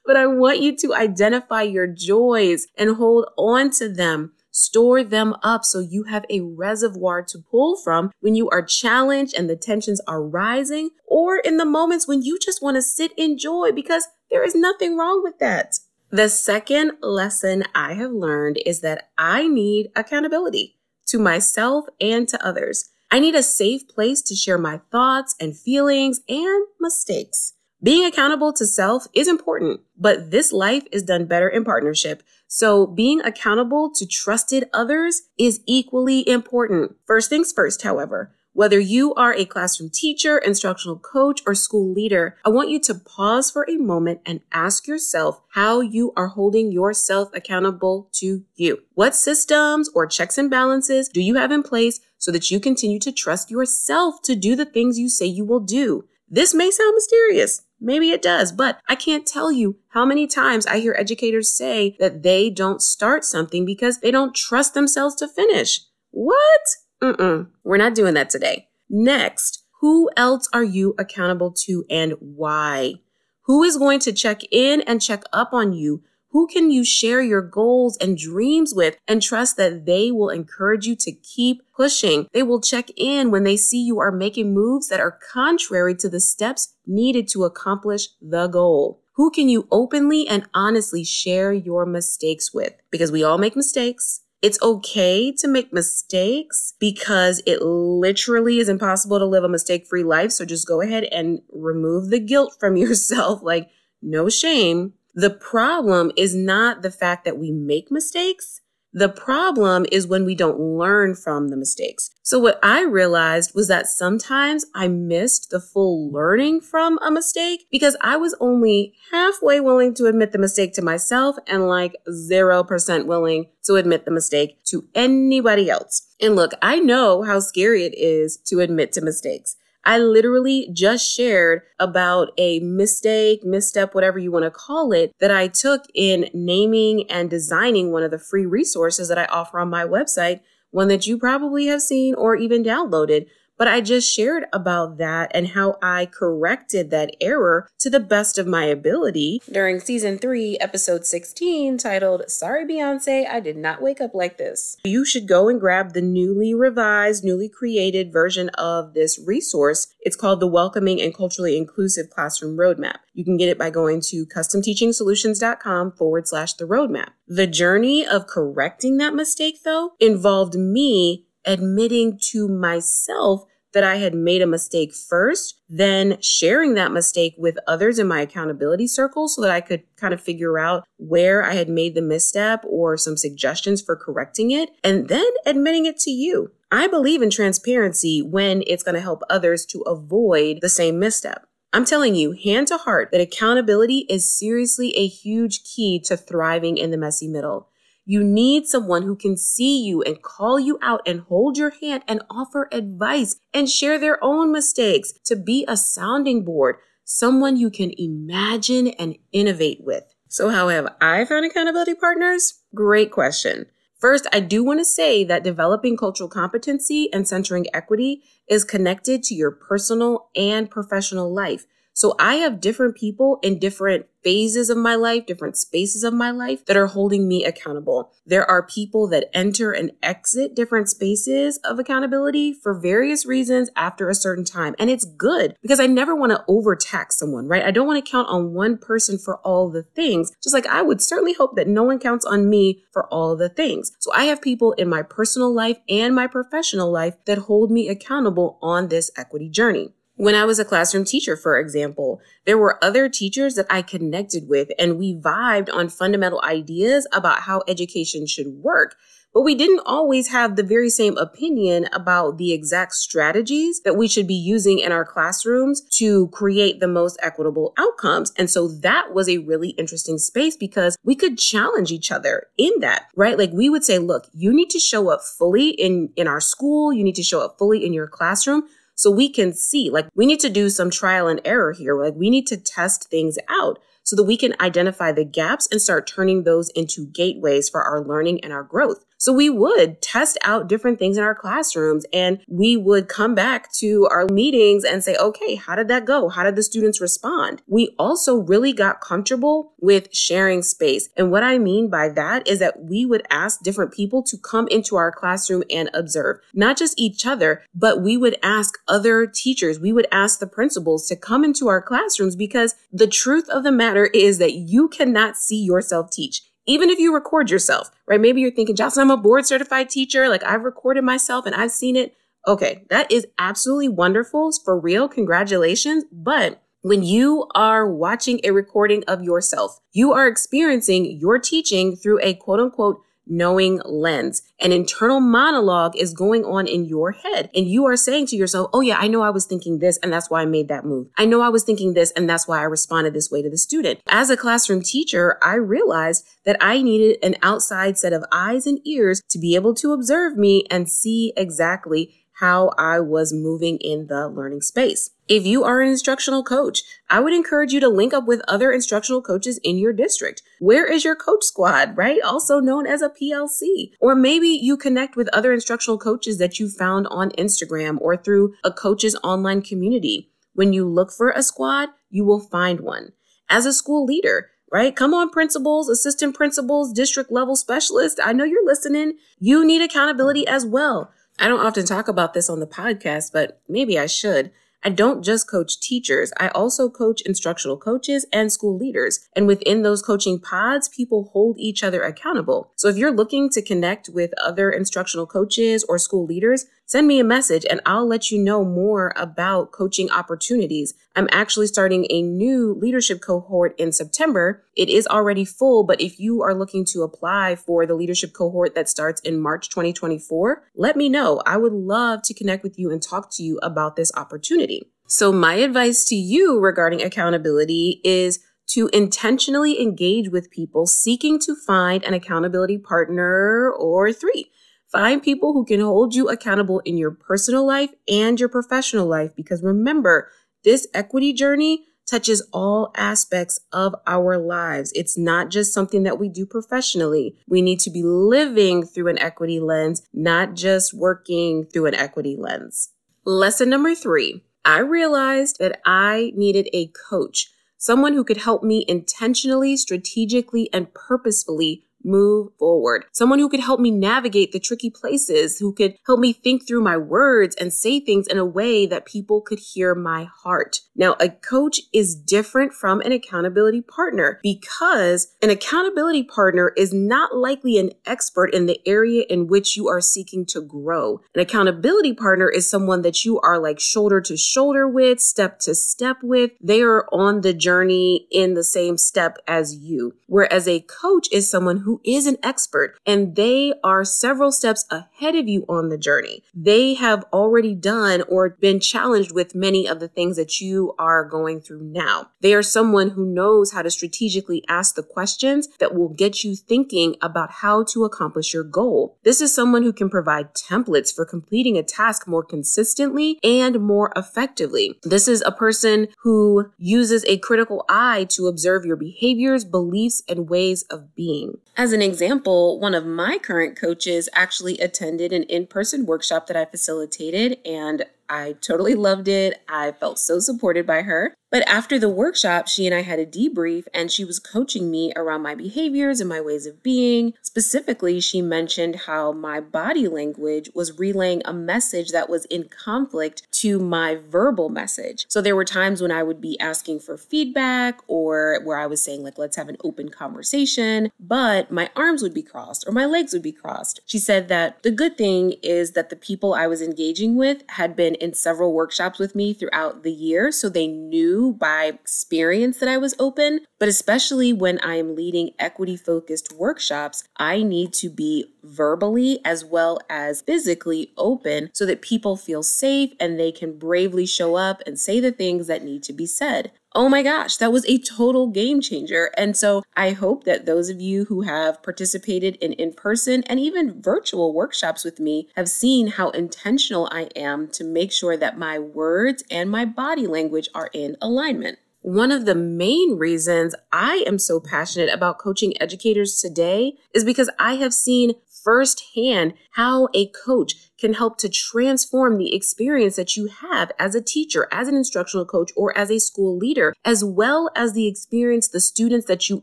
but 0.07 0.17
I 0.17 0.27
want 0.27 0.61
you 0.61 0.75
to 0.79 0.95
identify 0.95 1.63
your 1.63 1.87
joys 1.87 2.67
and 2.77 2.97
hold 2.97 3.27
on 3.37 3.71
to 3.73 3.89
them. 3.89 4.33
Store 4.53 5.05
them 5.05 5.37
up 5.43 5.65
so 5.65 5.79
you 5.79 6.05
have 6.05 6.25
a 6.29 6.41
reservoir 6.41 7.23
to 7.23 7.39
pull 7.39 7.77
from 7.77 8.11
when 8.21 8.35
you 8.35 8.51
are 8.51 8.63
challenged 8.63 9.35
and 9.35 9.49
the 9.49 9.55
tensions 9.55 10.01
are 10.09 10.23
rising, 10.23 10.91
or 11.07 11.37
in 11.37 11.57
the 11.57 11.65
moments 11.65 12.09
when 12.09 12.23
you 12.23 12.39
just 12.39 12.61
want 12.61 12.75
to 12.75 12.83
sit 12.83 13.13
in 13.17 13.39
joy 13.39 13.71
because 13.71 14.09
there 14.31 14.43
is 14.43 14.55
nothing 14.55 14.97
wrong 14.97 15.23
with 15.23 15.39
that. 15.39 15.79
The 16.13 16.29
second 16.29 16.93
lesson 17.03 17.63
I 17.73 17.95
have 17.95 18.11
learned 18.11 18.59
is 18.67 18.81
that 18.81 19.11
I 19.17 19.47
need 19.47 19.93
accountability 19.95 20.77
to 21.07 21.21
myself 21.21 21.85
and 22.01 22.29
to 22.29 22.45
others. 22.45 22.91
I 23.13 23.21
need 23.21 23.37
a 23.37 23.45
safe 23.45 23.87
place 23.87 24.21
to 24.23 24.35
share 24.35 24.59
my 24.59 24.81
thoughts 24.91 25.37
and 25.39 25.57
feelings 25.57 26.21
and 26.29 26.67
mistakes. 26.81 27.55
Being 27.81 28.05
accountable 28.05 28.53
to 28.55 28.67
self 28.67 29.07
is 29.15 29.29
important, 29.29 29.83
but 29.97 30.33
this 30.33 30.53
life 30.53 30.83
is 30.91 31.05
done 31.05 31.27
better 31.27 31.49
in 31.49 31.65
partnership. 31.65 32.25
So 32.49 32.89
being 32.89 33.21
accountable 33.21 33.93
to 33.95 34.05
trusted 34.05 34.69
others 34.75 35.23
is 35.39 35.61
equally 35.65 36.29
important. 36.29 36.97
First 37.07 37.31
things 37.31 37.53
first, 37.53 37.83
however, 37.83 38.35
whether 38.53 38.81
you 38.81 39.15
are 39.15 39.33
a 39.33 39.45
classroom 39.45 39.91
teacher, 39.91 40.39
instructional 40.39 40.99
coach, 40.99 41.41
or 41.47 41.55
school 41.55 41.93
leader, 41.93 42.37
I 42.45 42.51
want 42.51 42.71
you 42.71 42.81
to 42.81 42.95
pause 42.95 43.51
for 43.51 43.65
a 43.69 43.77
moment 43.77 44.21
and 44.27 44.41
ask 44.53 44.87
yourself 44.87 45.41
how 45.51 45.81
you 45.81 46.13
are 46.17 46.29
holding 46.29 46.73
yourself 46.73 47.31
accountable 47.33 48.09
to 48.15 48.45
you. 48.57 48.83
What 48.95 49.15
systems 49.15 49.89
or 49.95 50.07
checks 50.07 50.37
and 50.37 50.51
balances 50.51 51.09
do 51.09 51.21
you 51.21 51.37
have 51.37 51.53
in 51.53 51.63
place 51.63 52.01
so 52.19 52.31
that 52.33 52.51
you 52.51 52.61
continue 52.61 52.99
to 53.01 53.13
trust 53.13 53.51
yourself 53.51 54.23
to 54.23 54.35
do 54.35 54.57
the 54.57 54.67
things 54.67 54.99
you 54.99 55.09
say 55.09 55.27
you 55.27 55.45
will 55.45 55.61
do? 55.61 56.05
This 56.29 56.55
may 56.55 56.71
sound 56.71 56.95
mysterious. 56.95 57.63
Maybe 57.81 58.11
it 58.11 58.23
does, 58.23 58.53
but 58.53 58.81
I 58.89 58.95
can't 58.95 59.27
tell 59.27 59.51
you 59.51 59.77
how 59.89 60.05
many 60.05 60.27
times 60.27 60.67
I 60.67 60.79
hear 60.79 60.95
educators 60.99 61.51
say 61.51 61.97
that 61.99 62.23
they 62.23 62.51
don't 62.51 62.83
start 62.83 63.25
something 63.25 63.65
because 63.65 63.99
they 63.99 64.11
don't 64.11 64.35
trust 64.35 64.75
themselves 64.75 65.15
to 65.17 65.29
finish. 65.29 65.81
What? 66.11 66.61
Mm-mm, 67.03 67.49
we're 67.65 67.77
not 67.77 67.95
doing 67.95 68.15
that 68.15 68.31
today. 68.31 68.69
Next, 68.89 69.65
who 69.81 70.11
else 70.17 70.49
are 70.53 70.65
you 70.65 70.95
accountable 70.99 71.53
to 71.65 71.85
and 71.89 72.13
why? 72.21 72.95
Who 73.43 73.63
is 73.63 73.79
going 73.79 74.01
to 74.01 74.13
check 74.13 74.43
in 74.51 74.83
and 74.83 75.01
check 75.01 75.25
up 75.33 75.53
on 75.53 75.73
you? 75.73 76.03
Who 76.33 76.47
can 76.47 76.71
you 76.71 76.85
share 76.85 77.21
your 77.21 77.43
goals 77.43 77.97
and 77.97 78.17
dreams 78.17 78.73
with 78.73 78.97
and 79.09 79.21
trust 79.21 79.57
that 79.57 79.85
they 79.87 80.13
will 80.13 80.29
encourage 80.29 80.87
you 80.87 80.95
to 80.97 81.11
keep 81.11 81.63
pushing? 81.75 82.29
They 82.33 82.45
will 82.45 82.61
check 82.61 82.91
in 82.97 83.33
when 83.33 83.43
they 83.43 83.57
see 83.57 83.83
you 83.83 83.99
are 83.99 84.13
making 84.13 84.55
moves 84.55 84.89
that 84.89 85.01
are 85.01 85.19
contrary 85.33 85.97
to 85.97 86.09
the 86.09 86.21
steps 86.21 86.75
needed 86.87 87.27
to 87.29 87.45
accomplish 87.45 88.09
the 88.23 88.47
goal. 88.47 89.03
Who 89.15 89.31
can 89.31 89.49
you 89.49 89.67
openly 89.73 90.29
and 90.29 90.49
honestly 90.55 91.03
share 91.03 91.53
your 91.53 91.85
mistakes 91.85 92.55
with? 92.55 92.75
Because 92.91 93.11
we 93.11 93.25
all 93.25 93.39
make 93.39 93.57
mistakes. 93.57 94.21
It's 94.43 94.61
okay 94.63 95.33
to 95.33 95.49
make 95.49 95.73
mistakes 95.73 96.75
because 96.79 97.43
it 97.47 97.61
literally 97.63 98.59
is 98.59 98.71
impossible 98.71 99.19
to 99.19 99.27
live 99.27 99.45
a 99.45 99.49
mistake 99.49 99.87
free 99.87 100.03
life. 100.03 100.33
So 100.33 100.47
just 100.47 100.67
go 100.67 100.81
ahead 100.81 101.05
and 101.05 101.41
remove 101.53 102.09
the 102.09 102.21
guilt 102.21 102.57
from 102.59 102.77
yourself. 102.77 103.43
Like, 103.43 103.69
no 104.01 104.29
shame. 104.31 104.95
The 105.15 105.31
problem 105.31 106.13
is 106.17 106.35
not 106.35 106.83
the 106.83 106.91
fact 106.91 107.25
that 107.25 107.39
we 107.39 107.51
make 107.51 107.91
mistakes. 107.91 108.61
The 108.93 109.09
problem 109.09 109.87
is 109.93 110.07
when 110.07 110.25
we 110.25 110.35
don't 110.35 110.59
learn 110.59 111.15
from 111.15 111.49
the 111.49 111.57
mistakes. 111.57 112.11
So 112.23 112.41
what 112.41 112.59
I 112.63 112.83
realized 112.83 113.55
was 113.55 113.69
that 113.69 113.87
sometimes 113.87 114.67
I 114.75 114.89
missed 114.89 115.51
the 115.51 115.61
full 115.61 116.11
learning 116.11 116.63
from 116.63 116.99
a 116.99 117.11
mistake 117.11 117.67
because 117.71 117.97
I 118.01 118.17
was 118.17 118.35
only 118.41 118.95
halfway 119.13 119.61
willing 119.61 119.95
to 119.95 120.07
admit 120.07 120.33
the 120.33 120.39
mistake 120.39 120.75
to 120.75 120.83
myself 120.83 121.37
and 121.47 121.69
like 121.69 121.97
0% 122.09 123.07
willing 123.07 123.47
to 123.65 123.77
admit 123.77 124.05
the 124.05 124.11
mistake 124.11 124.65
to 124.67 124.89
anybody 124.95 125.71
else. 125.71 126.09
And 126.21 126.35
look, 126.35 126.53
I 126.61 126.81
know 126.81 127.23
how 127.23 127.39
scary 127.39 127.85
it 127.85 127.97
is 127.97 128.39
to 128.47 128.59
admit 128.59 128.93
to 128.93 129.01
mistakes. 129.01 129.57
I 129.85 129.99
literally 129.99 130.69
just 130.73 131.11
shared 131.11 131.63
about 131.79 132.33
a 132.37 132.61
mistake, 132.61 133.45
misstep, 133.45 133.95
whatever 133.95 134.19
you 134.19 134.31
want 134.31 134.45
to 134.45 134.51
call 134.51 134.93
it, 134.93 135.15
that 135.21 135.31
I 135.31 135.49
took 135.49 135.85
in 135.95 136.29
naming 136.35 137.11
and 137.11 137.31
designing 137.31 137.91
one 137.91 138.03
of 138.03 138.11
the 138.11 138.19
free 138.19 138.47
resources 138.47 139.09
that 139.09 139.19
I 139.19 139.25
offer 139.27 139.59
on 139.59 139.71
my 139.71 139.85
website, 139.85 140.41
one 140.71 140.89
that 140.89 141.07
you 141.07 141.19
probably 141.19 141.67
have 141.67 141.83
seen 141.83 142.15
or 142.15 142.37
even 142.37 142.63
downloaded. 142.63 143.27
But 143.61 143.69
I 143.69 143.83
just 143.83 144.11
shared 144.11 144.47
about 144.55 144.97
that 144.97 145.31
and 145.35 145.49
how 145.49 145.77
I 145.83 146.07
corrected 146.07 146.89
that 146.91 147.15
error 147.21 147.69
to 147.81 147.91
the 147.91 148.01
best 148.01 148.39
of 148.39 148.47
my 148.47 148.65
ability 148.65 149.43
during 149.53 149.81
season 149.81 150.17
three, 150.17 150.57
episode 150.57 151.05
16, 151.05 151.77
titled 151.77 152.31
Sorry 152.31 152.65
Beyonce, 152.65 153.29
I 153.29 153.39
Did 153.39 153.59
Not 153.59 153.83
Wake 153.83 154.01
Up 154.01 154.15
Like 154.15 154.39
This. 154.39 154.79
You 154.83 155.05
should 155.05 155.29
go 155.29 155.51
and 155.51 155.61
grab 155.61 155.93
the 155.93 156.01
newly 156.01 156.55
revised, 156.55 157.23
newly 157.23 157.51
created 157.51 158.11
version 158.11 158.49
of 158.55 158.95
this 158.95 159.23
resource. 159.27 159.89
It's 160.01 160.17
called 160.17 160.41
the 160.41 160.47
Welcoming 160.47 160.99
and 160.99 161.15
Culturally 161.15 161.59
Inclusive 161.59 162.09
Classroom 162.09 162.57
Roadmap. 162.57 163.01
You 163.13 163.27
can 163.27 163.37
get 163.37 163.51
it 163.51 163.59
by 163.59 163.69
going 163.69 164.01
to 164.07 164.25
customteachingsolutions.com 164.25 165.93
forward 165.93 166.27
slash 166.27 166.55
the 166.55 166.65
roadmap. 166.65 167.11
The 167.29 167.47
journey 167.47 168.07
of 168.07 168.27
correcting 168.27 168.97
that 168.97 169.13
mistake, 169.13 169.65
though, 169.65 169.91
involved 170.01 170.55
me 170.55 171.27
admitting 171.45 172.19
to 172.31 172.49
myself 172.49 173.45
that 173.73 173.85
I 173.85 173.97
had 173.97 174.15
made 174.15 174.43
a 174.43 174.47
mistake 174.47 174.95
first, 174.95 175.61
then 175.69 176.19
sharing 176.21 176.75
that 176.75 176.93
mistake 176.93 177.35
with 177.39 177.59
others 177.67 177.99
in 177.99 178.09
my 178.09 178.21
accountability 178.21 178.87
circle 178.87 179.29
so 179.29 179.43
that 179.43 179.51
I 179.51 179.61
could 179.61 179.83
kind 179.97 180.13
of 180.13 180.21
figure 180.21 180.59
out 180.59 180.85
where 180.97 181.45
I 181.45 181.55
had 181.55 181.69
made 181.69 181.95
the 181.95 182.03
misstep 182.03 182.65
or 182.67 182.97
some 182.97 183.17
suggestions 183.17 183.81
for 183.81 183.97
correcting 183.97 184.51
it, 184.51 184.71
and 184.83 185.09
then 185.09 185.31
admitting 185.47 185.87
it 185.87 185.99
to 186.01 186.11
you. 186.11 186.53
I 186.73 186.87
believe 186.87 187.23
in 187.23 187.31
transparency 187.31 188.23
when 188.23 188.63
it's 188.67 188.83
going 188.83 188.95
to 188.95 189.01
help 189.01 189.23
others 189.29 189.67
to 189.67 189.81
avoid 189.83 190.61
the 190.61 190.69
same 190.69 190.99
misstep. 190.99 191.47
I'm 191.73 191.85
telling 191.85 192.17
you, 192.17 192.33
hand 192.33 192.67
to 192.69 192.79
heart, 192.79 193.11
that 193.13 193.21
accountability 193.21 194.07
is 194.09 194.29
seriously 194.29 194.97
a 194.97 195.07
huge 195.07 195.63
key 195.63 196.01
to 196.01 196.17
thriving 196.17 196.77
in 196.79 196.91
the 196.91 196.97
messy 196.97 197.29
middle. 197.29 197.69
You 198.11 198.25
need 198.25 198.67
someone 198.67 199.05
who 199.05 199.15
can 199.15 199.37
see 199.37 199.85
you 199.87 200.03
and 200.03 200.21
call 200.21 200.59
you 200.59 200.81
out 200.83 201.01
and 201.07 201.21
hold 201.21 201.57
your 201.57 201.71
hand 201.81 202.03
and 202.09 202.25
offer 202.29 202.69
advice 202.73 203.37
and 203.55 203.71
share 203.71 204.01
their 204.01 204.19
own 204.21 204.51
mistakes 204.51 205.13
to 205.27 205.37
be 205.37 205.65
a 205.69 205.77
sounding 205.77 206.45
board, 206.45 206.79
someone 207.05 207.57
you 207.57 207.71
can 207.71 207.93
imagine 207.97 208.89
and 208.89 209.17
innovate 209.31 209.85
with. 209.85 210.13
So, 210.27 210.49
how 210.49 210.71
have 210.71 210.93
I 211.01 211.25
found 211.25 211.47
accountability 211.47 211.95
partners? 211.95 212.65
Great 212.75 213.13
question. 213.13 213.67
First, 214.01 214.27
I 214.33 214.41
do 214.41 214.65
want 214.65 214.81
to 214.81 214.85
say 214.85 215.23
that 215.23 215.45
developing 215.45 215.97
cultural 215.97 216.29
competency 216.29 217.09
and 217.13 217.29
centering 217.29 217.67
equity 217.73 218.25
is 218.49 218.65
connected 218.65 219.23
to 219.23 219.37
your 219.37 219.53
personal 219.53 220.31
and 220.35 220.69
professional 220.69 221.33
life. 221.33 221.65
So 222.01 222.15
I 222.19 222.37
have 222.37 222.63
different 222.63 222.97
people 222.97 223.39
in 223.43 223.59
different 223.59 224.07
phases 224.25 224.71
of 224.71 224.79
my 224.79 224.95
life, 224.95 225.27
different 225.27 225.59
spaces 225.59 226.03
of 226.03 226.15
my 226.15 226.31
life 226.31 226.65
that 226.65 226.77
are 226.79 226.87
holding 226.87 227.29
me 227.29 227.45
accountable. 227.45 228.11
There 228.25 228.51
are 228.51 228.67
people 228.67 229.07
that 229.09 229.29
enter 229.35 229.71
and 229.71 229.93
exit 230.03 230.57
different 230.57 230.89
spaces 230.89 231.59
of 231.59 231.79
accountability 231.79 232.55
for 232.55 232.73
various 232.73 233.27
reasons 233.27 233.69
after 233.77 234.09
a 234.09 234.15
certain 234.15 234.47
time. 234.47 234.75
And 234.79 234.89
it's 234.89 235.05
good 235.05 235.55
because 235.61 235.79
I 235.79 235.89
never 235.89 236.17
want 236.17 236.33
to 236.33 236.43
overtax 236.49 237.19
someone, 237.19 237.49
right? 237.49 237.65
I 237.65 237.71
don't 237.71 237.87
want 237.87 238.03
to 238.03 238.11
count 238.11 238.29
on 238.31 238.55
one 238.55 238.79
person 238.79 239.19
for 239.19 239.37
all 239.41 239.69
the 239.69 239.83
things, 239.83 240.33
just 240.43 240.55
like 240.55 240.67
I 240.67 240.81
would 240.81 241.03
certainly 241.03 241.35
hope 241.35 241.55
that 241.57 241.69
no 241.69 241.83
one 241.83 241.99
counts 241.99 242.25
on 242.25 242.49
me 242.49 242.83
for 242.95 243.09
all 243.09 243.37
the 243.37 243.51
things. 243.51 243.93
So 243.99 244.11
I 244.15 244.25
have 244.25 244.41
people 244.41 244.73
in 244.73 244.89
my 244.89 245.03
personal 245.03 245.53
life 245.53 245.77
and 245.87 246.15
my 246.15 246.27
professional 246.27 246.91
life 246.91 247.17
that 247.27 247.37
hold 247.37 247.71
me 247.71 247.91
accountable 247.91 248.59
on 248.63 248.89
this 248.89 249.11
equity 249.19 249.51
journey. 249.51 249.93
When 250.21 250.35
I 250.35 250.45
was 250.45 250.59
a 250.59 250.67
classroom 250.67 251.07
teacher, 251.07 251.35
for 251.35 251.59
example, 251.59 252.21
there 252.45 252.59
were 252.59 252.79
other 252.85 253.09
teachers 253.09 253.55
that 253.55 253.65
I 253.71 253.81
connected 253.81 254.51
with 254.51 254.69
and 254.79 254.99
we 254.99 255.15
vibed 255.15 255.73
on 255.73 255.89
fundamental 255.89 256.43
ideas 256.45 257.09
about 257.11 257.41
how 257.41 257.63
education 257.67 258.27
should 258.27 258.49
work. 258.49 258.97
But 259.33 259.43
we 259.43 259.55
didn't 259.55 259.81
always 259.87 260.29
have 260.29 260.57
the 260.57 260.63
very 260.63 260.91
same 260.91 261.17
opinion 261.17 261.89
about 261.95 262.37
the 262.37 262.53
exact 262.53 262.97
strategies 262.97 263.81
that 263.85 263.97
we 263.97 264.09
should 264.09 264.27
be 264.27 264.35
using 264.35 264.81
in 264.81 264.93
our 264.93 265.07
classrooms 265.07 265.81
to 265.93 266.29
create 266.29 266.81
the 266.81 266.89
most 266.89 267.19
equitable 267.23 267.73
outcomes. 267.79 268.31
And 268.37 268.51
so 268.51 268.69
that 268.83 269.15
was 269.15 269.27
a 269.27 269.39
really 269.39 269.71
interesting 269.71 270.19
space 270.19 270.55
because 270.55 270.99
we 271.03 271.15
could 271.15 271.39
challenge 271.39 271.93
each 271.93 272.13
other 272.13 272.49
in 272.59 272.73
that, 272.81 273.07
right? 273.17 273.39
Like 273.39 273.53
we 273.53 273.71
would 273.71 273.85
say, 273.85 273.99
look, 273.99 274.27
you 274.35 274.53
need 274.53 274.69
to 274.71 274.79
show 274.81 275.09
up 275.09 275.21
fully 275.23 275.71
in, 275.71 276.11
in 276.15 276.27
our 276.29 276.41
school. 276.41 276.93
You 276.93 277.05
need 277.05 277.15
to 277.15 277.23
show 277.23 277.41
up 277.41 277.57
fully 277.57 277.87
in 277.87 277.95
your 277.95 278.07
classroom 278.07 278.65
so 279.01 279.11
we 279.11 279.31
can 279.31 279.55
see, 279.55 279.89
like, 279.89 280.09
we 280.15 280.27
need 280.27 280.41
to 280.41 280.51
do 280.51 280.69
some 280.69 280.91
trial 280.91 281.27
and 281.27 281.41
error 281.43 281.73
here. 281.73 281.99
Like, 281.99 282.13
we 282.17 282.29
need 282.29 282.47
to 282.49 282.59
test 282.59 283.09
things 283.09 283.39
out 283.49 283.79
so 284.03 284.15
that 284.15 284.25
we 284.25 284.37
can 284.37 284.55
identify 284.61 285.11
the 285.11 285.25
gaps 285.25 285.67
and 285.73 285.81
start 285.81 286.07
turning 286.07 286.45
those 286.45 286.69
into 286.75 287.07
gateways 287.07 287.71
for 287.71 287.83
our 287.83 288.05
learning 288.05 288.45
and 288.45 288.53
our 288.53 288.63
growth. 288.63 289.07
So 289.21 289.35
we 289.35 289.51
would 289.51 290.01
test 290.01 290.39
out 290.45 290.67
different 290.67 290.99
things 290.99 291.19
in 291.19 291.23
our 291.23 291.35
classrooms 291.35 292.07
and 292.11 292.41
we 292.49 292.79
would 292.79 293.07
come 293.07 293.35
back 293.35 293.71
to 293.75 294.09
our 294.11 294.27
meetings 294.33 294.83
and 294.83 295.05
say, 295.05 295.15
okay, 295.17 295.57
how 295.57 295.77
did 295.77 295.89
that 295.89 296.07
go? 296.07 296.31
How 296.31 296.43
did 296.43 296.57
the 296.57 296.63
students 296.63 297.03
respond? 297.03 297.61
We 297.67 297.95
also 297.99 298.37
really 298.37 298.73
got 298.73 299.03
comfortable 299.03 299.75
with 299.79 300.09
sharing 300.15 300.63
space. 300.63 301.11
And 301.19 301.31
what 301.31 301.43
I 301.43 301.59
mean 301.59 301.91
by 301.91 302.09
that 302.09 302.49
is 302.49 302.61
that 302.61 302.83
we 302.83 303.05
would 303.05 303.27
ask 303.29 303.61
different 303.63 303.93
people 303.93 304.23
to 304.23 304.39
come 304.39 304.67
into 304.69 304.97
our 304.97 305.13
classroom 305.13 305.65
and 305.69 305.91
observe, 305.93 306.39
not 306.55 306.79
just 306.79 306.99
each 306.99 307.27
other, 307.27 307.63
but 307.75 308.01
we 308.01 308.17
would 308.17 308.39
ask 308.43 308.79
other 308.89 309.27
teachers. 309.27 309.79
We 309.79 309.93
would 309.93 310.07
ask 310.11 310.39
the 310.39 310.47
principals 310.47 311.07
to 311.09 311.15
come 311.15 311.45
into 311.45 311.69
our 311.69 311.83
classrooms 311.83 312.37
because 312.37 312.75
the 312.91 313.07
truth 313.07 313.51
of 313.51 313.65
the 313.65 313.73
matter 313.73 314.07
is 314.07 314.39
that 314.39 314.55
you 314.55 314.89
cannot 314.89 315.37
see 315.37 315.63
yourself 315.63 316.11
teach 316.11 316.41
even 316.71 316.89
if 316.89 316.99
you 317.01 317.13
record 317.13 317.51
yourself, 317.51 317.91
right? 318.07 318.21
Maybe 318.21 318.41
you're 318.41 318.53
thinking, 318.53 318.77
Jocelynn, 318.77 319.03
I'm 319.03 319.11
a 319.11 319.17
board 319.17 319.45
certified 319.45 319.91
teacher. 319.91 320.29
Like 320.29 320.45
I've 320.45 320.63
recorded 320.63 321.03
myself 321.03 321.45
and 321.45 321.55
I've 321.55 321.73
seen 321.73 321.97
it. 321.97 322.15
Okay, 322.47 322.85
that 322.91 323.11
is 323.11 323.27
absolutely 323.39 323.89
wonderful. 323.89 324.53
For 324.65 324.79
real. 324.79 325.09
Congratulations. 325.09 326.05
But 326.13 326.63
when 326.83 327.03
you 327.03 327.47
are 327.55 327.91
watching 327.91 328.41
a 328.45 328.53
recording 328.53 329.03
of 329.09 329.23
yourself, 329.23 329.81
you 329.93 330.13
are 330.13 330.29
experiencing 330.29 331.19
your 331.19 331.39
teaching 331.39 331.97
through 331.97 332.21
a 332.23 332.35
quote 332.35 332.61
unquote 332.61 333.03
knowing 333.31 333.81
lens. 333.85 334.43
An 334.61 334.73
internal 334.73 335.21
monologue 335.21 335.97
is 335.97 336.13
going 336.13 336.45
on 336.45 336.67
in 336.67 336.85
your 336.85 337.13
head. 337.13 337.49
And 337.55 337.67
you 337.67 337.87
are 337.87 337.97
saying 337.97 338.27
to 338.27 338.37
yourself, 338.37 338.69
Oh 338.75 338.81
yeah, 338.81 338.99
I 338.99 339.07
know 339.07 339.23
I 339.23 339.31
was 339.31 339.47
thinking 339.47 339.79
this 339.79 339.97
and 339.99 340.13
that's 340.13 340.29
why 340.29 340.43
I 340.43 340.47
made 340.47 340.69
that 340.69 340.85
move. 340.85 341.09
I 341.17 341.25
know 341.25 341.41
I 341.41 341.49
was 341.49 341.65
thinking 341.65 341.95
this 341.95 342.11
and 342.11 342.29
that's 342.29 342.47
why 342.47 342.59
I 342.59 342.65
responded 342.65 343.15
this 343.15 343.31
way 343.31 343.41
to 343.41 343.49
the 343.49 343.57
student. 343.57 344.01
As 344.09 344.29
a 344.29 344.37
classroom 344.37 344.83
teacher, 344.83 345.39
I 345.43 345.55
realized 345.55 346.27
that 346.45 346.57
I 346.61 346.83
needed 346.83 347.19
an 347.23 347.37
outside 347.43 347.97
set 347.97 348.13
of 348.13 348.25
eyes 348.33 348.67
and 348.67 348.81
ears 348.87 349.23
to 349.31 349.39
be 349.39 349.55
able 349.55 349.75
to 349.77 349.93
observe 349.93 350.37
me 350.37 350.67
and 350.71 350.91
see 350.91 351.33
exactly 351.37 352.17
how 352.41 352.71
I 352.79 353.01
was 353.01 353.33
moving 353.33 353.77
in 353.79 354.07
the 354.07 354.27
learning 354.27 354.63
space. 354.63 355.11
If 355.31 355.47
you 355.47 355.63
are 355.63 355.81
an 355.81 355.89
instructional 355.89 356.43
coach, 356.43 356.83
I 357.09 357.21
would 357.21 357.33
encourage 357.33 357.73
you 357.73 357.79
to 357.79 357.89
link 357.89 358.13
up 358.13 358.27
with 358.27 358.43
other 358.49 358.73
instructional 358.73 359.23
coaches 359.23 359.59
in 359.59 359.79
your 359.79 359.93
district. 359.93 360.43
Where 360.59 360.85
is 360.85 361.05
your 361.05 361.15
coach 361.15 361.45
squad, 361.45 361.97
right? 361.97 362.21
Also 362.21 362.59
known 362.59 362.85
as 362.85 363.01
a 363.01 363.11
PLC. 363.11 363.93
Or 364.01 364.17
maybe 364.17 364.49
you 364.49 364.77
connect 364.77 365.15
with 365.15 365.29
other 365.33 365.53
instructional 365.53 365.99
coaches 365.99 366.39
that 366.39 366.59
you 366.59 366.69
found 366.69 367.07
on 367.13 367.31
Instagram 367.39 368.01
or 368.01 368.17
through 368.17 368.55
a 368.65 368.73
coach's 368.73 369.15
online 369.23 369.63
community. 369.63 370.33
When 370.55 370.73
you 370.73 370.85
look 370.85 371.13
for 371.13 371.31
a 371.31 371.45
squad, 371.45 371.91
you 372.11 372.25
will 372.25 372.41
find 372.41 372.81
one. 372.81 373.13
As 373.49 373.67
a 373.67 373.73
school 373.73 374.05
leader, 374.05 374.51
right? 374.73 374.97
Come 374.97 375.15
on, 375.15 375.31
principals, 375.31 375.89
assistant 375.89 376.35
principals, 376.35 376.93
district 376.93 377.31
level 377.31 377.55
specialists. 377.55 378.19
I 378.21 378.33
know 378.33 378.43
you're 378.43 378.67
listening. 378.67 379.19
You 379.39 379.65
need 379.65 379.81
accountability 379.81 380.45
as 380.49 380.67
well. 380.67 381.13
I 381.39 381.47
don't 381.47 381.65
often 381.65 381.87
talk 381.87 382.09
about 382.09 382.35
this 382.35 382.51
on 382.51 382.59
the 382.59 382.67
podcast, 382.67 383.33
but 383.33 383.61
maybe 383.69 383.97
I 383.97 384.07
should. 384.07 384.51
I 384.83 384.89
don't 384.89 385.23
just 385.23 385.49
coach 385.49 385.79
teachers. 385.79 386.33
I 386.39 386.49
also 386.49 386.89
coach 386.89 387.21
instructional 387.27 387.77
coaches 387.77 388.27
and 388.33 388.51
school 388.51 388.77
leaders. 388.79 389.29
And 389.37 389.47
within 389.47 389.83
those 389.83 390.01
coaching 390.01 390.39
pods, 390.39 390.89
people 390.89 391.31
hold 391.33 391.59
each 391.59 391.85
other 391.85 392.03
accountable. 392.03 392.73
So 392.77 392.89
if 392.89 392.97
you're 392.97 393.13
looking 393.13 393.51
to 393.51 393.63
connect 393.63 394.09
with 394.09 394.33
other 394.43 394.71
instructional 394.71 395.27
coaches 395.27 395.85
or 395.89 395.99
school 395.99 396.25
leaders, 396.25 396.65
send 396.91 397.07
me 397.07 397.21
a 397.21 397.25
message 397.25 397.65
and 397.71 397.81
I'll 397.87 398.07
let 398.07 398.33
you 398.33 398.39
know 398.43 398.65
more 398.65 399.13
about 399.15 399.71
coaching 399.71 400.11
opportunities. 400.11 400.93
I'm 401.15 401.29
actually 401.31 401.69
starting 401.69 402.05
a 402.11 402.21
new 402.21 402.75
leadership 402.81 403.21
cohort 403.21 403.79
in 403.79 403.93
September. 403.93 404.65
It 404.77 404.89
is 404.89 405.07
already 405.07 405.45
full, 405.45 405.85
but 405.85 406.01
if 406.01 406.19
you 406.19 406.43
are 406.43 406.53
looking 406.53 406.85
to 406.87 407.03
apply 407.03 407.55
for 407.55 407.87
the 407.87 407.95
leadership 407.95 408.33
cohort 408.33 408.75
that 408.75 408.89
starts 408.89 409.21
in 409.21 409.41
March 409.41 409.71
2024, 409.71 410.65
let 410.75 410.97
me 410.97 411.09
know. 411.09 411.41
I 411.47 411.59
would 411.59 411.73
love 411.73 412.23
to 412.23 412.35
connect 412.35 412.65
with 412.65 412.77
you 412.77 412.91
and 412.91 413.01
talk 413.01 413.31
to 413.35 413.45
you 413.45 413.61
about 413.63 413.95
this 413.95 414.11
opportunity. 414.17 414.91
So 415.07 415.31
my 415.31 415.55
advice 415.55 416.05
to 416.07 416.17
you 416.17 416.59
regarding 416.59 417.03
accountability 417.03 418.01
is 418.03 418.41
to 418.71 418.89
intentionally 418.93 419.81
engage 419.81 420.31
with 420.31 420.51
people 420.51 420.89
seeking 420.89 421.39
to 421.41 421.55
find 421.55 422.03
an 422.03 422.15
accountability 422.15 422.79
partner 422.79 423.71
or 423.71 424.13
three. 424.13 424.51
Find 424.93 425.23
people 425.23 425.53
who 425.53 425.65
can 425.65 425.81
hold 425.81 426.15
you 426.15 426.29
accountable 426.29 426.81
in 426.81 426.99
your 426.99 427.13
personal 427.13 427.65
life 427.65 427.91
and 428.09 428.41
your 428.41 428.49
professional 428.49 429.07
life 429.07 429.35
because 429.37 429.63
remember, 429.63 430.29
this 430.65 430.89
equity 430.93 431.33
journey 431.33 431.85
touches 432.11 432.43
all 432.53 432.91
aspects 432.97 433.61
of 433.73 433.95
our 434.07 434.37
lives. 434.37 434.91
It's 434.97 435.17
not 435.17 435.49
just 435.49 435.73
something 435.73 436.03
that 436.03 436.19
we 436.19 436.29
do 436.29 436.45
professionally. 436.45 437.37
We 437.47 437.63
need 437.63 437.79
to 437.81 437.91
be 437.91 438.03
living 438.03 438.85
through 438.85 439.09
an 439.09 439.19
equity 439.21 439.61
lens, 439.61 440.03
not 440.13 440.55
just 440.55 440.93
working 440.93 441.67
through 441.67 441.87
an 441.87 441.95
equity 441.95 442.37
lens. 442.37 442.91
Lesson 443.25 443.71
number 443.71 443.95
three 443.95 444.43
I 444.65 444.81
realized 444.81 445.59
that 445.61 445.81
I 445.87 446.33
needed 446.35 446.69
a 446.73 446.93
coach, 447.09 447.51
someone 447.79 448.15
who 448.15 448.25
could 448.25 448.39
help 448.39 448.65
me 448.65 448.85
intentionally, 448.89 449.77
strategically, 449.77 450.69
and 450.73 450.93
purposefully 450.93 451.85
move 452.05 452.49
forward. 452.59 453.05
Someone 453.13 453.39
who 453.39 453.49
could 453.49 453.61
help 453.61 453.81
me 453.81 453.91
navigate 453.91 454.53
the 454.53 454.61
tricky 454.61 454.91
places, 454.91 455.59
who 455.59 455.73
could 455.73 455.97
help 456.07 456.21
me 456.21 456.33
think 456.33 456.67
through 456.67 456.83
my 456.83 456.97
words 456.97 457.57
and 457.57 457.73
say 457.73 458.01
things 458.01 458.27
in 458.27 458.39
a 458.39 458.45
way 458.45 458.87
that 458.87 459.07
people 459.07 459.41
could 459.41 459.59
hear 459.59 459.95
my 459.95 460.25
heart. 460.25 460.81
Now, 460.95 461.17
a 461.21 461.29
coach 461.29 461.81
is 461.93 462.15
different 462.15 462.73
from 462.73 463.01
an 463.01 463.13
accountability 463.13 463.83
partner 463.83 464.39
because 464.43 465.35
an 465.43 465.51
accountability 465.51 466.25
partner 466.25 466.73
is 466.77 466.93
not 466.93 467.35
likely 467.35 467.79
an 467.79 467.93
expert 468.07 468.55
in 468.55 468.67
the 468.67 468.81
area 468.87 469.25
in 469.29 469.47
which 469.47 469.77
you 469.77 469.89
are 469.89 470.01
seeking 470.01 470.45
to 470.47 470.61
grow. 470.61 471.21
An 471.35 471.41
accountability 471.41 472.13
partner 472.13 472.49
is 472.49 472.69
someone 472.69 473.03
that 473.03 473.25
you 473.25 473.41
are 473.41 473.59
like 473.59 473.81
shoulder 473.81 474.21
to 474.21 474.37
shoulder 474.37 474.87
with, 474.87 475.21
step 475.21 475.59
to 475.61 475.75
step 475.75 476.19
with. 476.23 476.51
They 476.61 476.83
are 476.83 477.07
on 477.13 477.41
the 477.41 477.55
journey 477.55 478.27
in 478.31 478.55
the 478.55 478.65
same 478.65 478.99
step 478.99 479.39
as 479.49 479.75
you. 479.75 480.15
Whereas 480.27 480.69
a 480.69 480.81
coach 480.81 481.29
is 481.33 481.51
someone 481.51 481.79
who 481.79 481.90
who 481.91 482.01
is 482.05 482.29
an 482.29 482.37
expert 482.41 482.97
and 483.05 483.35
they 483.35 483.75
are 483.83 484.05
several 484.05 484.53
steps 484.53 484.85
ahead 484.91 485.35
of 485.35 485.49
you 485.49 485.65
on 485.69 485.89
the 485.89 485.99
journey. 485.99 486.45
They 486.55 486.95
have 486.95 487.25
already 487.33 487.75
done 487.75 488.23
or 488.29 488.51
been 488.51 488.79
challenged 488.79 489.33
with 489.33 489.57
many 489.57 489.89
of 489.89 489.99
the 489.99 490.07
things 490.07 490.37
that 490.37 490.61
you 490.61 490.95
are 491.01 491.25
going 491.25 491.61
through 491.61 491.83
now. 491.83 492.31
They 492.43 492.55
are 492.55 492.63
someone 492.63 493.11
who 493.11 493.27
knows 493.27 493.73
how 493.73 493.83
to 493.83 493.91
strategically 493.91 494.63
ask 494.69 494.95
the 494.95 495.03
questions 495.03 495.67
that 495.81 495.93
will 495.93 496.11
get 496.11 496.45
you 496.45 496.55
thinking 496.55 497.17
about 497.21 497.51
how 497.51 497.83
to 497.89 498.05
accomplish 498.05 498.55
your 498.55 498.63
goal. 498.63 499.19
This 499.25 499.41
is 499.41 499.53
someone 499.53 499.83
who 499.83 499.93
can 499.93 500.09
provide 500.09 500.55
templates 500.55 501.13
for 501.13 501.25
completing 501.25 501.77
a 501.77 501.83
task 501.83 502.29
more 502.29 502.45
consistently 502.45 503.41
and 503.43 503.81
more 503.81 504.13
effectively. 504.15 504.97
This 505.03 505.27
is 505.27 505.43
a 505.45 505.51
person 505.51 506.07
who 506.23 506.71
uses 506.79 507.25
a 507.25 507.39
critical 507.39 507.85
eye 507.89 508.27
to 508.31 508.47
observe 508.47 508.85
your 508.85 508.95
behaviors, 508.97 509.65
beliefs, 509.65 510.23
and 510.29 510.49
ways 510.49 510.85
of 510.89 511.17
being. 511.17 511.59
As 511.81 511.95
an 511.95 512.03
example, 512.03 512.79
one 512.79 512.95
of 512.95 513.07
my 513.07 513.39
current 513.39 513.75
coaches 513.75 514.29
actually 514.35 514.77
attended 514.81 515.33
an 515.33 515.45
in 515.45 515.67
person 515.67 516.05
workshop 516.05 516.47
that 516.49 516.55
I 516.55 516.67
facilitated, 516.67 517.57
and 517.65 518.05
I 518.31 518.55
totally 518.61 518.95
loved 518.95 519.29
it. 519.29 519.61
I 519.69 519.93
felt 519.93 520.19
so 520.19 520.39
supported 520.39 520.87
by 520.87 521.03
her. 521.03 521.35
But 521.51 521.67
after 521.69 521.99
the 521.99 522.09
workshop, 522.09 522.69
she 522.69 522.87
and 522.87 522.95
I 522.95 523.03
had 523.03 523.19
a 523.19 523.27
debrief 523.27 523.87
and 523.93 524.11
she 524.11 524.25
was 524.25 524.39
coaching 524.39 524.89
me 524.89 525.13
around 525.17 525.43
my 525.43 525.57
behaviors 525.57 526.21
and 526.21 526.29
my 526.29 526.41
ways 526.41 526.65
of 526.65 526.83
being. 526.83 527.35
Specifically, 527.43 528.21
she 528.21 528.41
mentioned 528.41 529.01
how 529.07 529.33
my 529.33 529.59
body 529.61 530.07
language 530.07 530.71
was 530.75 530.99
relaying 530.99 531.43
a 531.45 531.53
message 531.53 532.13
that 532.13 532.31
was 532.31 532.45
in 532.45 532.69
conflict 532.69 533.51
to 533.51 533.81
my 533.81 534.15
verbal 534.29 534.69
message. 534.69 535.27
So 535.29 535.41
there 535.43 535.57
were 535.57 535.65
times 535.65 536.01
when 536.01 536.13
I 536.13 536.23
would 536.23 536.41
be 536.41 536.59
asking 536.61 537.01
for 537.01 537.17
feedback 537.17 537.99
or 538.07 538.61
where 538.63 538.79
I 538.79 538.87
was 538.87 539.03
saying, 539.03 539.25
like, 539.25 539.37
let's 539.37 539.57
have 539.57 539.69
an 539.69 539.77
open 539.83 540.09
conversation, 540.09 541.11
but 541.19 541.73
my 541.73 541.91
arms 541.97 542.23
would 542.23 542.35
be 542.35 542.43
crossed 542.43 542.85
or 542.87 542.93
my 542.93 543.07
legs 543.07 543.33
would 543.33 543.43
be 543.43 543.51
crossed. 543.51 544.01
She 544.07 544.21
said 544.21 544.47
that 544.49 544.85
the 544.85 544.93
good 544.93 545.19
thing 545.19 545.55
is 545.65 545.93
that 545.93 546.11
the 546.11 546.17
people 546.17 546.55
I 546.55 546.69
was 546.69 546.81
engaging 546.81 547.35
with 547.35 547.65
had 547.71 547.97
been 547.97 548.15
in 548.21 548.35
several 548.35 548.73
workshops 548.73 549.19
with 549.19 549.35
me 549.35 549.55
throughout 549.55 550.03
the 550.03 550.13
year. 550.13 550.53
So 550.53 550.69
they 550.69 550.87
knew 550.87 551.57
by 551.59 551.85
experience 551.85 552.79
that 552.79 552.89
I 552.89 552.99
was 552.99 553.15
open. 553.19 553.61
But 553.79 553.89
especially 553.89 554.53
when 554.53 554.79
I 554.81 554.97
am 554.97 555.17
leading 555.17 555.51
equity 555.59 555.97
focused 555.97 556.53
workshops, 556.53 557.25
I 557.37 557.63
need 557.63 557.93
to 557.95 558.11
be 558.11 558.47
verbally 558.63 559.41
as 559.45 559.65
well 559.65 559.99
as 560.11 560.43
physically 560.43 561.13
open 561.17 561.71
so 561.73 561.87
that 561.87 562.03
people 562.03 562.37
feel 562.37 562.63
safe 562.63 563.13
and 563.19 563.39
they 563.39 563.53
can 563.53 563.79
bravely 563.79 564.27
show 564.27 564.57
up 564.57 564.83
and 564.87 564.99
say 564.99 565.21
the 565.21 565.33
things 565.33 565.67
that 565.67 565.83
need 565.83 566.03
to 566.05 566.13
be 566.13 566.27
said. 566.27 566.73
Oh 566.93 567.09
my 567.09 567.23
gosh, 567.23 567.57
that 567.59 567.71
was 567.71 567.87
a 567.87 567.99
total 567.99 568.49
game 568.49 568.81
changer. 568.81 569.31
And 569.37 569.57
so 569.57 569.85
I 569.97 570.11
hope 570.11 570.43
that 570.45 570.67
those 570.67 570.89
of 570.89 571.01
you 571.01 571.25
who 571.27 571.43
have 571.43 571.83
participated 571.85 572.57
in 572.57 572.73
in 572.73 572.93
person 572.93 573.45
and 573.45 573.61
even 573.61 574.03
virtual 574.03 574.53
workshops 574.53 575.05
with 575.05 575.21
me 575.21 575.49
have 575.55 575.69
seen 575.69 576.09
how 576.09 576.31
intentional 576.31 577.09
I 577.13 577.29
am 577.37 577.69
to 577.69 577.85
make 577.85 578.11
sure 578.11 578.37
that 578.37 578.59
my 578.59 578.81
words 578.81 579.45
and 579.53 579.71
my 579.71 579.85
body 579.85 580.27
language 580.27 580.69
are 580.75 580.91
in 580.93 581.17
alignment. 581.23 581.79
One 582.03 582.33
of 582.33 582.47
the 582.47 582.55
main 582.55 583.19
reasons 583.19 583.75
I 583.93 584.25
am 584.27 584.39
so 584.39 584.59
passionate 584.59 585.13
about 585.13 585.39
coaching 585.39 585.81
educators 585.81 586.41
today 586.41 586.95
is 587.15 587.25
because 587.25 587.51
I 587.59 587.75
have 587.75 587.93
seen 587.93 588.33
firsthand 588.65 589.55
how 589.73 590.09
a 590.15 590.29
coach 590.29 590.75
can 590.99 591.15
help 591.15 591.39
to 591.39 591.49
transform 591.49 592.39
the 592.39 592.55
experience 592.55 593.17
that 593.17 593.37
you 593.37 593.49
have 593.49 593.91
as 593.99 594.15
a 594.15 594.23
teacher, 594.23 594.69
as 594.71 594.89
an 594.89 594.95
instructional 594.95 595.47
coach, 595.47 595.73
or 595.77 595.97
as 595.97 596.11
a 596.11 596.21
school 596.21 596.57
leader, 596.57 596.95
as 597.05 597.25
well 597.25 597.71
as 597.75 597.93
the 597.93 598.07
experience 598.07 598.69
the 598.69 598.81
students 598.81 599.27
that 599.27 599.49
you 599.49 599.63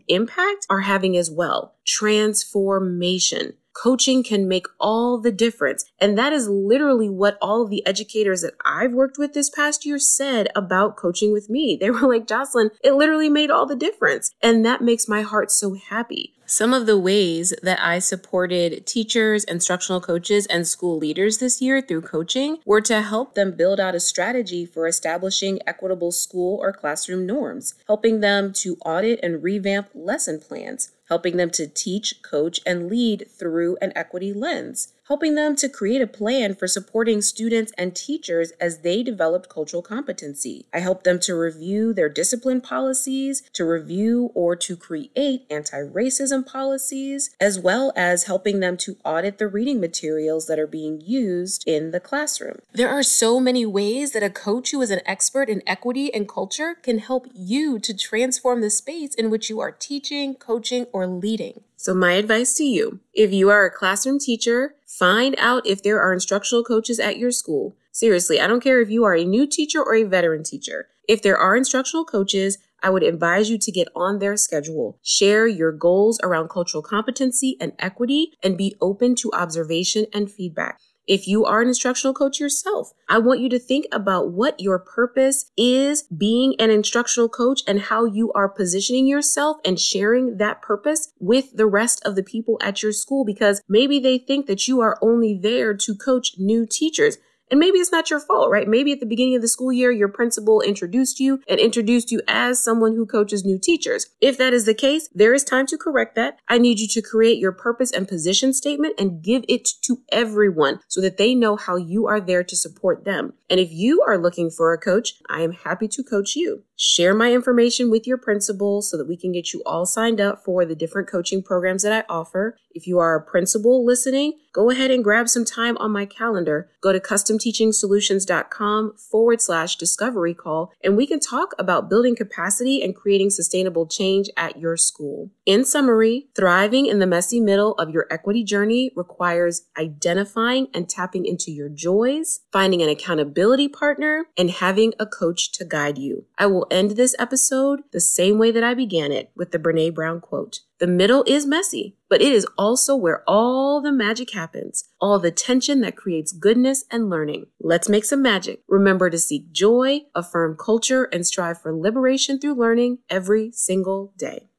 impact 0.08 0.66
are 0.70 0.82
having 0.82 1.16
as 1.16 1.30
well. 1.30 1.76
Transformation. 1.86 3.54
Coaching 3.78 4.24
can 4.24 4.48
make 4.48 4.66
all 4.80 5.20
the 5.20 5.32
difference. 5.32 5.86
And 6.00 6.18
that 6.18 6.34
is 6.34 6.50
literally 6.50 7.10
what 7.10 7.38
all 7.40 7.62
of 7.62 7.70
the 7.70 7.86
educators 7.86 8.42
that 8.42 8.56
I've 8.66 8.94
worked 8.94 9.20
with 9.20 9.34
this 9.34 9.52
past 9.52 9.86
year 9.86 10.00
said 10.00 10.48
about 10.56 10.98
coaching 10.98 11.32
with 11.32 11.48
me. 11.50 11.78
They 11.88 11.92
were 11.92 12.08
like, 12.08 12.26
Jocelynn, 12.26 12.72
it 12.84 12.96
literally 12.96 13.30
made 13.30 13.52
all 13.52 13.68
the 13.68 13.76
difference. 13.76 14.32
And 14.42 14.66
that 14.66 14.82
makes 14.82 15.08
my 15.08 15.22
heart 15.22 15.52
so 15.52 15.76
happy. 15.76 16.34
Some 16.50 16.74
of 16.74 16.86
the 16.86 16.98
ways 16.98 17.54
that 17.62 17.78
I 17.84 18.00
supported 18.00 18.86
teachers, 18.86 19.44
instructional 19.44 20.00
coaches, 20.00 20.46
and 20.46 20.66
school 20.66 20.98
leaders 20.98 21.40
this 21.40 21.62
year 21.62 21.82
through 21.82 22.04
coaching 22.04 22.60
were 22.64 22.80
to 22.80 23.02
help 23.02 23.36
them 23.36 23.52
build 23.52 23.82
out 23.82 23.96
a 23.96 24.00
strategy 24.00 24.66
for 24.66 24.88
establishing 24.88 25.60
equitable 25.68 26.14
school 26.14 26.58
or 26.62 26.72
classroom 26.72 27.26
norms, 27.26 27.76
helping 27.86 28.22
them 28.22 28.54
to 28.54 28.78
audit 28.86 29.20
and 29.22 29.44
revamp 29.44 29.90
lesson 29.94 30.40
plans, 30.40 30.92
helping 31.10 31.36
them 31.36 31.50
to 31.50 31.68
teach, 31.68 32.22
coach, 32.22 32.62
and 32.66 32.88
lead 32.90 33.28
through 33.30 33.76
an 33.82 33.92
equity 33.94 34.32
lens, 34.32 34.94
helping 35.08 35.36
them 35.36 35.56
to 35.56 35.70
create 35.70 36.02
a 36.02 36.08
plan 36.08 36.54
for 36.54 36.68
supporting 36.68 37.22
students 37.22 37.72
and 37.78 37.96
teachers 37.96 38.52
as 38.60 38.80
they 38.80 39.02
developed 39.02 39.50
cultural 39.50 39.82
competency. 39.82 40.66
I 40.74 40.80
helped 40.80 41.06
them 41.06 41.20
to 41.22 41.36
review 41.36 41.94
their 41.94 42.10
discipline 42.10 42.62
policies, 42.62 43.42
to 43.54 43.64
review 43.66 44.32
or 44.34 44.56
to 44.58 44.76
create 44.76 45.46
anti 45.50 45.78
racism 45.78 46.46
policies, 46.46 47.30
as 47.40 47.60
well 47.60 47.94
as 47.96 48.26
helping 48.26 48.60
them 48.60 48.76
to 48.78 48.98
audit 49.06 49.38
the 49.38 49.48
reading 49.48 49.80
materials 49.80 50.48
that 50.48 50.60
are 50.60 50.68
being 50.68 51.02
used 51.02 51.64
in 51.66 51.92
the 51.92 52.00
classroom. 52.00 52.60
There 52.74 52.90
are 52.90 53.04
so 53.04 53.40
many 53.40 53.66
ways 53.66 54.12
that 54.12 54.24
a 54.24 54.30
coach 54.30 54.72
who 54.72 54.82
is 54.82 54.92
an 54.92 55.02
expert 55.06 55.50
in 55.50 55.62
equity 55.66 56.14
and 56.14 56.28
culture 56.28 56.76
can 56.76 57.00
help 57.00 57.28
you 57.34 57.80
to 57.80 57.96
transform 57.96 58.62
the 58.62 58.70
space 58.70 59.16
in 59.16 59.30
which 59.30 59.50
you 59.50 59.60
are 59.60 59.72
teaching, 59.72 60.36
coaching, 60.36 60.86
or 60.92 61.08
leading. 61.08 61.64
So, 61.80 61.94
my 61.94 62.14
advice 62.14 62.56
to 62.56 62.64
you 62.64 63.02
if 63.14 63.32
you 63.32 63.52
are 63.52 63.64
a 63.64 63.72
classroom 63.72 64.18
teacher, 64.18 64.74
find 64.88 65.36
out 65.38 65.68
if 65.68 65.84
there 65.84 66.02
are 66.02 66.12
instructional 66.12 66.64
coaches 66.64 67.00
at 67.00 67.20
your 67.20 67.30
school. 67.30 67.76
Seriously, 67.92 68.42
I 68.42 68.48
don't 68.48 68.64
care 68.64 68.82
if 68.82 68.90
you 68.90 69.04
are 69.04 69.16
a 69.16 69.24
new 69.24 69.46
teacher 69.46 69.84
or 69.84 69.94
a 69.94 70.04
veteran 70.04 70.44
teacher. 70.44 70.88
If 71.08 71.22
there 71.22 71.38
are 71.38 71.56
instructional 71.56 72.04
coaches, 72.04 72.58
I 72.82 72.90
would 72.90 73.04
advise 73.04 73.52
you 73.52 73.60
to 73.60 73.72
get 73.72 73.90
on 73.96 74.18
their 74.18 74.38
schedule, 74.38 74.98
share 75.04 75.48
your 75.48 75.72
goals 75.72 76.20
around 76.24 76.50
cultural 76.50 76.82
competency 76.82 77.58
and 77.62 77.74
equity, 77.78 78.34
and 78.42 78.58
be 78.58 78.76
open 78.82 79.14
to 79.16 79.32
observation 79.34 80.08
and 80.12 80.32
feedback. 80.32 80.80
If 81.08 81.26
you 81.26 81.46
are 81.46 81.62
an 81.62 81.70
instructional 81.70 82.14
coach 82.14 82.38
yourself, 82.38 82.92
I 83.08 83.18
want 83.20 83.40
you 83.40 83.48
to 83.50 83.60
think 83.60 83.86
about 83.94 84.32
what 84.32 84.60
your 84.60 84.78
purpose 84.78 85.50
is 85.56 86.04
being 86.04 86.54
an 86.60 86.70
instructional 86.70 87.30
coach 87.30 87.62
and 87.66 87.80
how 87.80 88.04
you 88.04 88.34
are 88.34 88.50
positioning 88.50 89.08
yourself 89.08 89.58
and 89.64 89.80
sharing 89.80 90.38
that 90.38 90.62
purpose 90.62 91.14
with 91.20 91.56
the 91.56 91.66
rest 91.66 92.02
of 92.04 92.16
the 92.16 92.24
people 92.24 92.58
at 92.62 92.84
your 92.84 92.92
school 92.92 93.24
because 93.24 93.62
maybe 93.70 94.00
they 94.00 94.18
think 94.18 94.48
that 94.48 94.68
you 94.68 94.82
are 94.82 94.98
only 95.02 95.34
there 95.34 95.74
to 95.74 95.96
coach 95.96 96.34
new 96.38 96.66
teachers. 96.66 97.18
And 97.50 97.60
maybe 97.60 97.80
it's 97.80 97.92
not 97.92 98.10
your 98.10 98.20
fault, 98.20 98.52
right? 98.52 98.68
Maybe 98.68 98.92
at 98.92 99.00
the 99.00 99.06
beginning 99.06 99.36
of 99.36 99.42
the 99.42 99.48
school 99.48 99.72
year, 99.72 99.92
your 99.92 100.10
principal 100.10 100.62
introduced 100.62 101.20
you 101.20 101.42
and 101.48 101.60
introduced 101.60 102.12
you 102.12 102.22
as 102.28 102.64
someone 102.64 102.96
who 102.96 103.06
coaches 103.06 103.46
new 103.46 103.58
teachers. 103.58 104.08
If 104.20 104.38
that 104.38 104.54
is 104.54 104.66
the 104.66 104.74
case, 104.74 105.10
there 105.14 105.34
is 105.34 105.44
time 105.44 105.66
to 105.68 105.78
correct 105.78 106.16
that. 106.16 106.40
I 106.48 106.58
need 106.58 106.80
you 106.80 106.88
to 106.90 107.02
create 107.02 107.38
your 107.38 107.52
purpose 107.52 107.92
and 107.92 108.08
position 108.08 108.54
statement 108.54 108.96
and 109.00 109.22
give 109.22 109.46
it 109.48 109.70
to 109.84 110.02
everyone 110.12 110.80
so 110.88 111.00
that 111.02 111.18
they 111.18 111.36
know 111.36 111.56
how 111.56 111.78
you 111.78 112.08
are 112.08 112.20
there 112.20 112.44
to 112.44 112.56
support 112.56 113.06
them. 113.06 113.34
And 113.50 113.60
if 113.60 113.72
you 113.72 114.02
are 114.02 114.18
looking 114.18 114.50
for 114.50 114.74
a 114.74 114.78
coach, 114.78 115.14
I 115.30 115.42
am 115.42 115.54
happy 115.54 115.88
to 115.88 116.04
coach 116.04 116.36
you. 116.36 116.64
Share 116.76 117.16
my 117.16 117.32
information 117.32 117.90
with 117.90 118.06
your 118.06 118.18
principal 118.18 118.82
so 118.82 118.98
that 118.98 119.08
we 119.08 119.18
can 119.18 119.32
get 119.32 119.54
you 119.54 119.64
all 119.66 119.86
signed 119.86 120.22
up 120.22 120.44
for 120.44 120.66
the 120.66 120.76
different 120.76 121.08
coaching 121.08 121.42
programs 121.42 121.84
that 121.84 121.94
I 121.94 122.14
offer. 122.14 122.58
If 122.78 122.86
you 122.86 123.00
are 123.00 123.16
a 123.16 123.24
principal 123.24 123.84
listening, 123.84 124.34
go 124.54 124.70
ahead 124.70 124.92
and 124.92 125.04
grab 125.04 125.28
some 125.28 125.44
time 125.44 125.78
on 125.80 125.90
my 125.90 126.06
calendar. 126.06 126.70
Go 126.80 126.94
to 126.94 127.00
customteachingsolutions.com 127.00 128.94
forward 128.98 129.42
slash 129.42 129.78
discovery 129.78 130.36
call, 130.36 130.72
and 130.84 130.96
we 130.96 131.08
can 131.08 131.20
talk 131.20 131.56
about 131.58 131.90
building 131.90 132.16
capacity 132.16 132.84
and 132.84 132.96
creating 132.96 133.32
sustainable 133.32 133.88
change 133.88 134.30
at 134.38 134.60
your 134.60 134.78
school. 134.78 135.32
In 135.48 135.66
summary, 135.66 136.28
thriving 136.36 136.86
in 136.86 137.00
the 137.00 137.08
messy 137.08 137.40
middle 137.40 137.74
of 137.80 137.90
your 137.90 138.06
equity 138.12 138.44
journey 138.44 138.92
requires 138.96 139.66
identifying 139.76 140.68
and 140.72 140.88
tapping 140.88 141.26
into 141.26 141.52
your 141.52 141.70
joys, 141.70 142.42
finding 142.52 142.84
an 142.84 142.90
accountability 142.90 143.68
partner, 143.68 144.28
and 144.38 144.52
having 144.52 144.94
a 145.00 145.08
coach 145.08 145.52
to 145.54 145.66
guide 145.66 145.98
you. 145.98 146.26
I 146.38 146.46
will 146.46 146.68
end 146.70 146.92
this 146.92 147.16
episode 147.18 147.80
the 147.92 148.00
same 148.00 148.38
way 148.38 148.52
that 148.52 148.64
I 148.64 148.76
began 148.76 149.12
it 149.12 149.32
with 149.36 149.50
the 149.50 149.58
Brene 149.58 149.96
Brown 149.96 150.22
quote. 150.22 150.60
The 150.80 150.86
middle 150.88 151.24
is 151.26 151.48
messy, 151.48 151.96
but 152.08 152.22
it 152.22 152.32
is 152.32 152.46
also 152.56 152.96
where 152.96 153.24
all 153.28 153.82
the 153.82 153.92
magic 153.92 154.32
happens, 154.34 154.90
all 155.02 155.18
the 155.18 155.32
tension 155.32 155.82
that 155.82 155.98
creates 155.98 156.32
goodness 156.32 156.86
and 156.92 157.10
learning. 157.10 157.48
Let's 157.60 157.90
make 157.90 158.06
some 158.06 158.22
magic. 158.22 158.62
Remember 158.68 159.10
to 159.10 159.18
seek 159.18 159.52
joy, 159.52 160.02
affirm 160.14 160.56
culture, 160.56 161.06
and 161.06 161.26
strive 161.26 161.60
for 161.60 161.74
liberation 161.74 162.40
through 162.40 162.54
learning 162.54 163.00
every 163.10 163.52
single 163.54 164.14
day. 164.20 164.50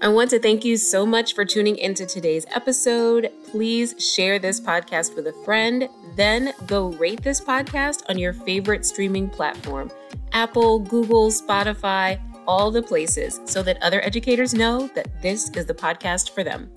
I 0.00 0.08
want 0.08 0.30
to 0.30 0.38
thank 0.38 0.64
you 0.64 0.78
so 0.78 1.04
much 1.04 1.34
for 1.34 1.44
tuning 1.44 1.76
into 1.76 2.06
today's 2.06 2.46
episode. 2.54 3.30
Please 3.50 3.96
share 3.98 4.38
this 4.38 4.60
podcast 4.60 5.14
with 5.14 5.26
a 5.26 5.32
friend. 5.44 5.88
Then 6.16 6.54
go 6.66 6.92
rate 6.92 7.22
this 7.22 7.40
podcast 7.40 8.04
on 8.08 8.16
your 8.16 8.32
favorite 8.32 8.86
streaming 8.86 9.28
platform 9.28 9.90
Apple, 10.32 10.78
Google, 10.78 11.30
Spotify 11.30 12.20
all 12.48 12.72
the 12.72 12.82
places 12.82 13.40
so 13.44 13.62
that 13.62 13.80
other 13.82 14.00
educators 14.02 14.54
know 14.54 14.88
that 14.94 15.06
this 15.22 15.50
is 15.50 15.66
the 15.66 15.74
podcast 15.74 16.30
for 16.30 16.42
them. 16.42 16.68